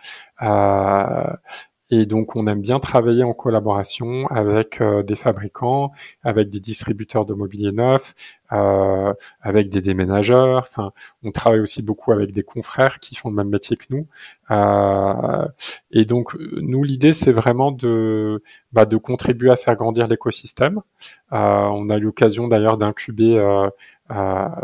Et 1.91 2.05
donc, 2.05 2.37
on 2.37 2.47
aime 2.47 2.61
bien 2.61 2.81
travailler 2.81 3.25
en 3.25 3.33
collaboration 3.33 4.27
avec 4.29 4.81
euh, 4.83 5.03
des 5.03 5.17
fabricants, 5.17 5.93
avec 6.23 6.51
des 6.51 6.61
distributeurs 6.61 7.25
de 7.25 7.33
mobilier 7.33 7.73
neuf, 7.73 8.15
euh, 8.53 9.15
avec 9.41 9.71
des 9.71 9.81
déménageurs. 9.81 10.59
Enfin, 10.59 10.93
on 11.23 11.31
travaille 11.31 11.61
aussi 11.61 11.81
beaucoup 11.81 12.13
avec 12.13 12.33
des 12.33 12.43
confrères 12.43 13.01
qui 13.01 13.15
font 13.15 13.31
le 13.31 13.37
même 13.37 13.49
métier 13.49 13.77
que 13.77 13.87
nous. 13.91 14.07
Euh, 14.51 15.49
et 15.91 16.05
donc, 16.05 16.37
nous, 16.61 16.85
l'idée, 16.85 17.15
c'est 17.15 17.33
vraiment 17.33 17.73
de, 17.73 18.43
bah, 18.73 18.85
contribuer 18.87 19.51
à 19.51 19.57
faire 19.57 19.77
grandir 19.77 20.09
l'écosystème. 20.09 20.83
on 21.31 21.91
a 21.91 21.97
eu 21.97 22.01
l'occasion 22.01 22.49
d'ailleurs 22.49 22.77
d'incuber 22.77 23.39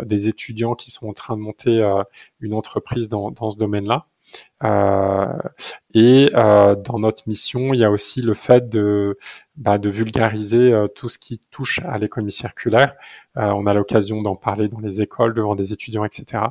des 0.02 0.28
étudiants 0.28 0.74
qui 0.74 0.90
sont 0.90 1.08
en 1.08 1.12
train 1.12 1.36
de 1.36 1.42
monter 1.42 1.82
une 2.40 2.54
entreprise 2.54 3.08
dans, 3.08 3.30
dans 3.30 3.50
ce 3.50 3.58
domaine-là. 3.58 4.06
Euh, 4.64 5.26
et 5.92 6.30
euh, 6.34 6.74
dans 6.74 6.98
notre 6.98 7.28
mission, 7.28 7.74
il 7.74 7.80
y 7.80 7.84
a 7.84 7.90
aussi 7.90 8.22
le 8.22 8.34
fait 8.34 8.68
de, 8.68 9.18
bah, 9.56 9.78
de 9.78 9.88
vulgariser 9.88 10.72
euh, 10.72 10.88
tout 10.88 11.08
ce 11.08 11.18
qui 11.18 11.38
touche 11.50 11.80
à 11.86 11.98
l'économie 11.98 12.32
circulaire. 12.32 12.94
on 13.36 13.66
a 13.66 13.74
l'occasion 13.74 14.22
d'en 14.22 14.36
parler 14.36 14.68
dans 14.68 14.80
les 14.80 15.02
écoles, 15.02 15.34
devant 15.34 15.54
des 15.54 15.72
étudiants, 15.72 16.04
etc. 16.04 16.44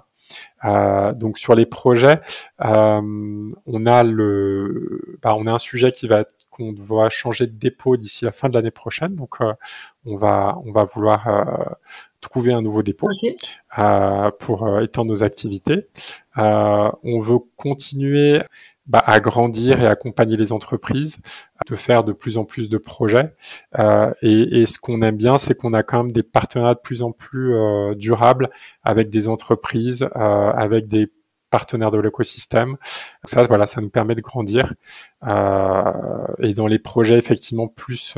donc 1.16 1.38
sur 1.38 1.56
les 1.56 1.66
projets, 1.66 2.22
on 2.60 3.86
a 3.86 4.04
le, 4.04 5.18
bah, 5.22 5.36
on 5.38 5.48
a 5.48 5.52
un 5.52 5.60
sujet 5.60 5.92
qui 5.92 6.08
va 6.08 6.26
qu'on 6.54 6.72
doit 6.72 7.10
changer 7.10 7.48
de 7.48 7.58
dépôt 7.58 7.98
d'ici 7.98 8.26
la 8.26 8.32
fin 8.32 8.50
de 8.50 8.54
l'année 8.56 8.72
prochaine. 8.72 9.16
Donc, 9.16 9.38
on 10.06 10.18
va 10.18 10.58
on 10.66 10.72
va 10.72 10.84
vouloir 10.86 11.78
trouver 12.24 12.54
un 12.54 12.62
nouveau 12.62 12.82
dépôt 12.82 13.08
euh, 13.78 14.32
pour 14.40 14.66
euh, 14.66 14.82
étendre 14.82 15.10
nos 15.10 15.24
activités. 15.24 15.88
Euh, 16.38 16.90
on 17.04 17.20
veut 17.20 17.40
continuer 17.58 18.42
bah, 18.88 19.04
à 19.06 19.20
grandir 19.20 19.82
et 19.82 19.88
accompagner 19.88 20.38
les 20.38 20.52
entreprises, 20.52 21.18
de 21.68 21.76
faire 21.76 22.04
de 22.04 22.12
plus 22.12 22.38
en 22.38 22.46
plus 22.46 22.70
de 22.70 22.78
projets. 22.78 23.34
Et, 24.22 24.62
et, 24.62 24.66
ce 24.66 24.80
qu'on 24.80 25.02
aime 25.02 25.18
bien, 25.18 25.38
c'est 25.38 25.56
qu'on 25.56 25.74
a 25.74 25.84
quand 25.84 26.04
même 26.04 26.12
des 26.12 26.24
partenariats 26.24 26.74
de 26.74 26.80
plus 26.80 27.04
en 27.04 27.12
plus 27.12 27.54
durables 27.96 28.50
avec 28.84 29.10
des 29.10 29.28
entreprises, 29.30 30.10
avec 30.16 30.88
des 30.88 31.12
partenaires 31.54 31.92
de 31.92 32.00
l'écosystème. 32.00 32.78
Ça, 33.24 33.44
voilà, 33.44 33.68
ça 33.68 33.80
nous 33.80 33.90
permet 33.90 34.16
de 34.16 34.22
grandir. 34.22 34.74
et 35.24 36.54
dans 36.54 36.68
les 36.68 36.80
projets 36.80 37.18
effectivement 37.18 37.68
plus 37.68 38.18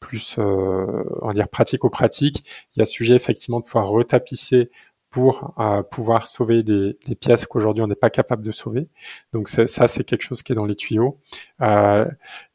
plus, 0.00 0.36
euh, 0.38 1.04
on 1.22 1.28
va 1.28 1.32
dire, 1.32 1.48
pratico-pratique. 1.48 2.68
Il 2.74 2.80
y 2.80 2.82
a 2.82 2.84
sujet 2.84 3.14
effectivement 3.14 3.60
de 3.60 3.64
pouvoir 3.64 3.88
retapisser 3.88 4.70
pour 5.10 5.54
euh, 5.58 5.82
pouvoir 5.82 6.26
sauver 6.26 6.62
des, 6.62 6.94
pièces 7.18 7.46
qu'aujourd'hui 7.46 7.82
on 7.82 7.86
n'est 7.86 7.94
pas 7.94 8.10
capable 8.10 8.44
de 8.44 8.52
sauver. 8.52 8.88
Donc 9.32 9.48
ça, 9.48 9.66
c'est 9.66 10.04
quelque 10.04 10.22
chose 10.22 10.42
qui 10.42 10.52
est 10.52 10.54
dans 10.54 10.66
les 10.66 10.76
tuyaux. 10.76 11.18
Euh, 11.62 12.04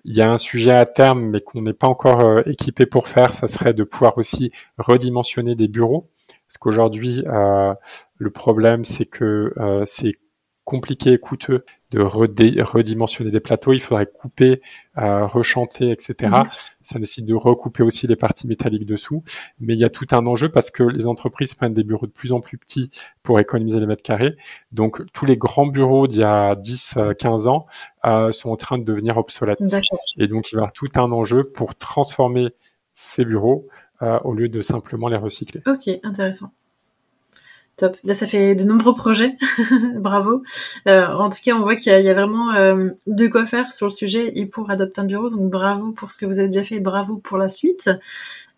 il 0.05 0.15
y 0.15 0.21
a 0.21 0.31
un 0.31 0.37
sujet 0.37 0.71
à 0.71 0.85
terme, 0.85 1.23
mais 1.23 1.41
qu'on 1.41 1.63
n'est 1.63 1.73
pas 1.73 1.87
encore 1.87 2.21
euh, 2.21 2.43
équipé 2.45 2.85
pour 2.85 3.07
faire, 3.07 3.33
ça 3.33 3.47
serait 3.47 3.73
de 3.73 3.83
pouvoir 3.83 4.17
aussi 4.17 4.51
redimensionner 4.77 5.55
des 5.55 5.67
bureaux. 5.67 6.11
Parce 6.51 6.57
qu'aujourd'hui, 6.59 7.23
euh, 7.27 7.73
le 8.17 8.29
problème, 8.29 8.83
c'est 8.83 9.05
que 9.05 9.53
c'est 9.85 10.15
compliqué 10.71 11.13
et 11.13 11.17
coûteux 11.17 11.65
de 11.89 11.99
redimensionner 12.01 13.31
des 13.31 13.39
plateaux. 13.39 13.73
Il 13.73 13.81
faudrait 13.81 14.05
couper, 14.05 14.61
euh, 14.97 15.25
rechanter, 15.25 15.91
etc. 15.91 16.33
Ça 16.81 16.99
nécessite 16.99 17.25
de 17.25 17.33
recouper 17.33 17.83
aussi 17.83 18.07
les 18.07 18.15
parties 18.15 18.47
métalliques 18.47 18.85
dessous. 18.85 19.23
Mais 19.59 19.73
il 19.73 19.79
y 19.79 19.83
a 19.83 19.89
tout 19.89 20.07
un 20.11 20.25
enjeu 20.27 20.49
parce 20.49 20.71
que 20.71 20.83
les 20.83 21.07
entreprises 21.07 21.55
prennent 21.55 21.73
des 21.73 21.83
bureaux 21.83 22.05
de 22.05 22.11
plus 22.11 22.31
en 22.31 22.39
plus 22.39 22.57
petits 22.57 22.89
pour 23.23 23.39
économiser 23.39 23.79
les 23.79 23.85
mètres 23.85 24.03
carrés. 24.03 24.37
Donc 24.71 25.01
tous 25.11 25.25
les 25.25 25.35
grands 25.35 25.67
bureaux 25.67 26.07
d'il 26.07 26.21
y 26.21 26.23
a 26.23 26.55
10, 26.55 26.99
15 27.19 27.47
ans 27.47 27.65
euh, 28.05 28.31
sont 28.31 28.51
en 28.51 28.55
train 28.55 28.77
de 28.77 28.85
devenir 28.85 29.17
obsolètes. 29.17 29.59
Et 30.17 30.27
donc 30.27 30.51
il 30.51 30.55
va 30.55 30.59
y 30.59 30.63
avoir 30.63 30.71
tout 30.71 30.89
un 30.95 31.11
enjeu 31.11 31.43
pour 31.53 31.75
transformer 31.75 32.51
ces 32.93 33.25
bureaux 33.25 33.67
euh, 33.67 33.90
au 34.23 34.33
lieu 34.33 34.49
de 34.49 34.61
simplement 34.61 35.07
les 35.07 35.17
recycler. 35.17 35.61
Ok, 35.67 35.89
intéressant. 36.03 36.51
Top. 37.77 37.97
Là, 38.03 38.13
ça 38.13 38.27
fait 38.27 38.53
de 38.53 38.63
nombreux 38.63 38.93
projets. 38.93 39.35
Bravo. 39.95 40.43
Euh, 40.87 41.07
en 41.07 41.29
tout 41.29 41.39
cas, 41.43 41.55
on 41.55 41.61
voit 41.61 41.75
qu'il 41.75 41.91
y, 41.91 42.09
a 42.09 42.13
vraiment 42.13 42.53
euh, 42.53 42.89
de 43.07 43.27
quoi 43.27 43.45
faire 43.45 43.71
sur 43.73 43.87
le 43.87 43.91
sujet 43.91 44.31
et 44.37 44.45
pour 44.45 44.69
adopter 44.69 45.01
un 45.01 45.05
bureau. 45.05 45.29
Donc, 45.29 45.49
bravo 45.49 45.91
pour 45.91 46.11
ce 46.11 46.17
que 46.17 46.25
vous 46.25 46.39
avez 46.39 46.49
déjà 46.49 46.63
fait. 46.63 46.79
Bravo 46.79 47.17
pour 47.17 47.37
la 47.37 47.47
suite. 47.47 47.89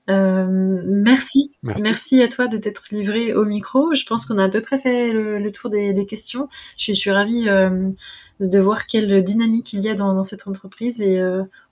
Euh, 0.09 0.81
merci. 0.85 1.51
merci. 1.63 2.21
à 2.21 2.27
toi 2.27 2.47
de 2.47 2.57
t'être 2.57 2.83
livré 2.91 3.33
au 3.33 3.45
micro. 3.45 3.93
Je 3.93 4.05
pense 4.05 4.25
qu'on 4.25 4.37
a 4.39 4.43
à 4.43 4.49
peu 4.49 4.61
près 4.61 4.77
fait 4.77 5.13
le, 5.13 5.51
tour 5.51 5.69
des, 5.69 6.05
questions. 6.05 6.49
Je 6.77 6.83
suis, 6.83 6.93
je 6.93 6.99
suis 6.99 7.11
ravie 7.11 7.45
de 7.45 8.59
voir 8.59 8.87
quelle 8.87 9.23
dynamique 9.23 9.71
il 9.71 9.81
y 9.81 9.89
a 9.89 9.93
dans, 9.93 10.23
cette 10.23 10.47
entreprise 10.47 11.01
et 11.01 11.23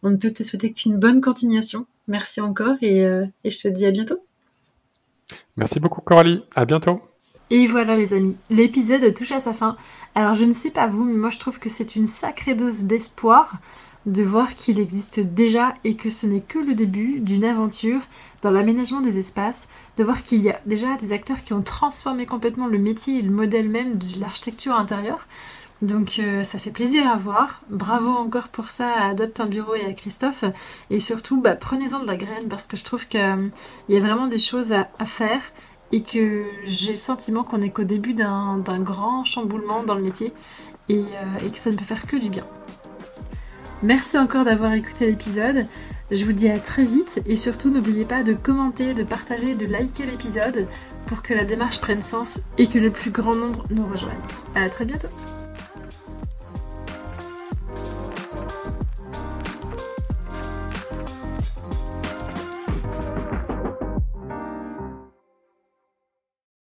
on 0.04 0.10
ne 0.10 0.16
peut 0.16 0.32
te 0.32 0.44
souhaiter 0.44 0.72
qu'une 0.72 0.98
bonne 0.98 1.20
continuation. 1.20 1.86
Merci 2.12 2.42
encore 2.42 2.76
et, 2.82 3.00
et 3.00 3.50
je 3.50 3.62
te 3.62 3.68
dis 3.70 3.86
à 3.86 3.92
bientôt. 3.92 4.20
Merci 5.56 5.80
beaucoup 5.80 6.02
Coralie. 6.02 6.44
À 6.56 6.66
bientôt. 6.66 7.02
Et 7.50 7.68
voilà 7.68 7.96
les 7.96 8.14
amis, 8.14 8.38
l'épisode 8.50 9.14
touche 9.14 9.32
à 9.32 9.40
sa 9.40 9.54
fin. 9.54 9.76
Alors 10.16 10.34
je 10.34 10.46
ne 10.46 10.54
sais 10.54 10.72
pas 10.72 10.88
vous, 10.88 11.04
mais 11.04 11.16
moi 11.16 11.30
je 11.30 11.40
trouve 11.40 11.60
que 11.60 11.68
c'est 11.68 11.96
une 11.96 12.06
sacrée 12.06 12.56
dose 12.56 12.84
d'espoir 12.84 13.60
de 14.06 14.24
voir 14.24 14.56
qu'il 14.56 14.80
existe 14.80 15.20
déjà 15.20 15.76
et 15.84 15.96
que 15.96 16.10
ce 16.10 16.26
n'est 16.26 16.42
que 16.42 16.60
le 16.60 16.74
début 16.74 17.20
d'une 17.20 17.44
aventure 17.44 18.02
dans 18.42 18.52
l'aménagement 18.52 19.02
des 19.02 19.20
espaces, 19.20 19.70
de 19.98 20.04
voir 20.04 20.24
qu'il 20.24 20.42
y 20.42 20.50
a 20.50 20.60
déjà 20.66 20.96
des 20.98 21.14
acteurs 21.14 21.44
qui 21.44 21.54
ont 21.54 21.62
transformé 21.62 22.26
complètement 22.26 22.68
le 22.68 22.80
métier 22.80 23.20
et 23.20 23.22
le 23.22 23.32
modèle 23.32 23.70
même 23.70 23.98
de 23.98 24.20
l'architecture 24.20 24.74
intérieure. 24.74 25.28
Donc 25.82 26.20
euh, 26.20 26.44
ça 26.44 26.60
fait 26.60 26.72
plaisir 26.72 27.08
à 27.08 27.18
voir. 27.18 27.62
Bravo 27.70 28.10
encore 28.10 28.50
pour 28.50 28.70
ça 28.70 28.92
à 28.92 29.10
Adopte 29.10 29.40
un 29.40 29.48
bureau 29.48 29.76
et 29.76 29.86
à 29.86 29.94
Christophe. 29.94 30.46
Et 30.90 31.00
surtout, 31.00 31.42
bah, 31.42 31.56
prenez-en 31.56 32.00
de 32.00 32.08
la 32.08 32.18
graine 32.18 32.48
parce 32.50 32.68
que 32.68 32.78
je 32.78 32.84
trouve 32.84 33.08
qu'il 33.08 33.20
euh, 33.20 33.50
y 33.90 33.98
a 33.98 34.00
vraiment 34.00 34.28
des 34.28 34.38
choses 34.38 34.74
à 34.74 35.06
faire 35.06 35.42
et 35.92 36.02
que 36.02 36.46
j'ai 36.64 36.94
le 36.94 36.98
sentiment 36.98 37.44
qu'on 37.44 37.62
est 37.62 37.70
qu'au 37.70 37.84
début 37.84 38.14
d'un 38.14 38.62
grand 38.80 39.26
chamboulement 39.26 39.84
dans 39.84 39.96
le 39.96 40.02
métier 40.02 40.34
et, 40.90 41.00
euh, 41.00 41.46
et, 41.46 41.50
que 41.50 41.58
ça 41.58 41.72
ne 41.72 41.76
peut 41.76 41.86
faire 41.86 42.06
que 42.06 42.18
du 42.18 42.30
bien. 42.30 42.46
Merci 43.84 44.18
encore 44.18 44.44
d'avoir 44.44 44.74
écouté 44.74 45.08
l'épisode. 45.08 45.66
Je 46.12 46.26
vous 46.26 46.34
dis 46.34 46.50
à 46.50 46.60
très 46.60 46.86
vite 46.86 47.22
et 47.26 47.36
surtout 47.36 47.70
n'oubliez 47.70 48.06
pas 48.06 48.24
de 48.24 48.34
commenter, 48.34 48.94
de 48.94 49.04
partager, 49.04 49.56
de 49.56 49.66
liker 49.66 50.06
l'épisode 50.06 50.68
pour 51.06 51.22
que 51.22 51.34
la 51.34 51.46
démarche 51.46 51.82
prenne 51.82 52.02
sens 52.02 52.42
et 52.58 52.68
que 52.68 52.80
le 52.80 52.92
plus 52.92 53.12
grand 53.12 53.36
nombre 53.36 53.66
nous 53.70 53.86
rejoigne. 53.86 54.14
À 54.56 54.70
très 54.70 54.86
bientôt 54.86 55.08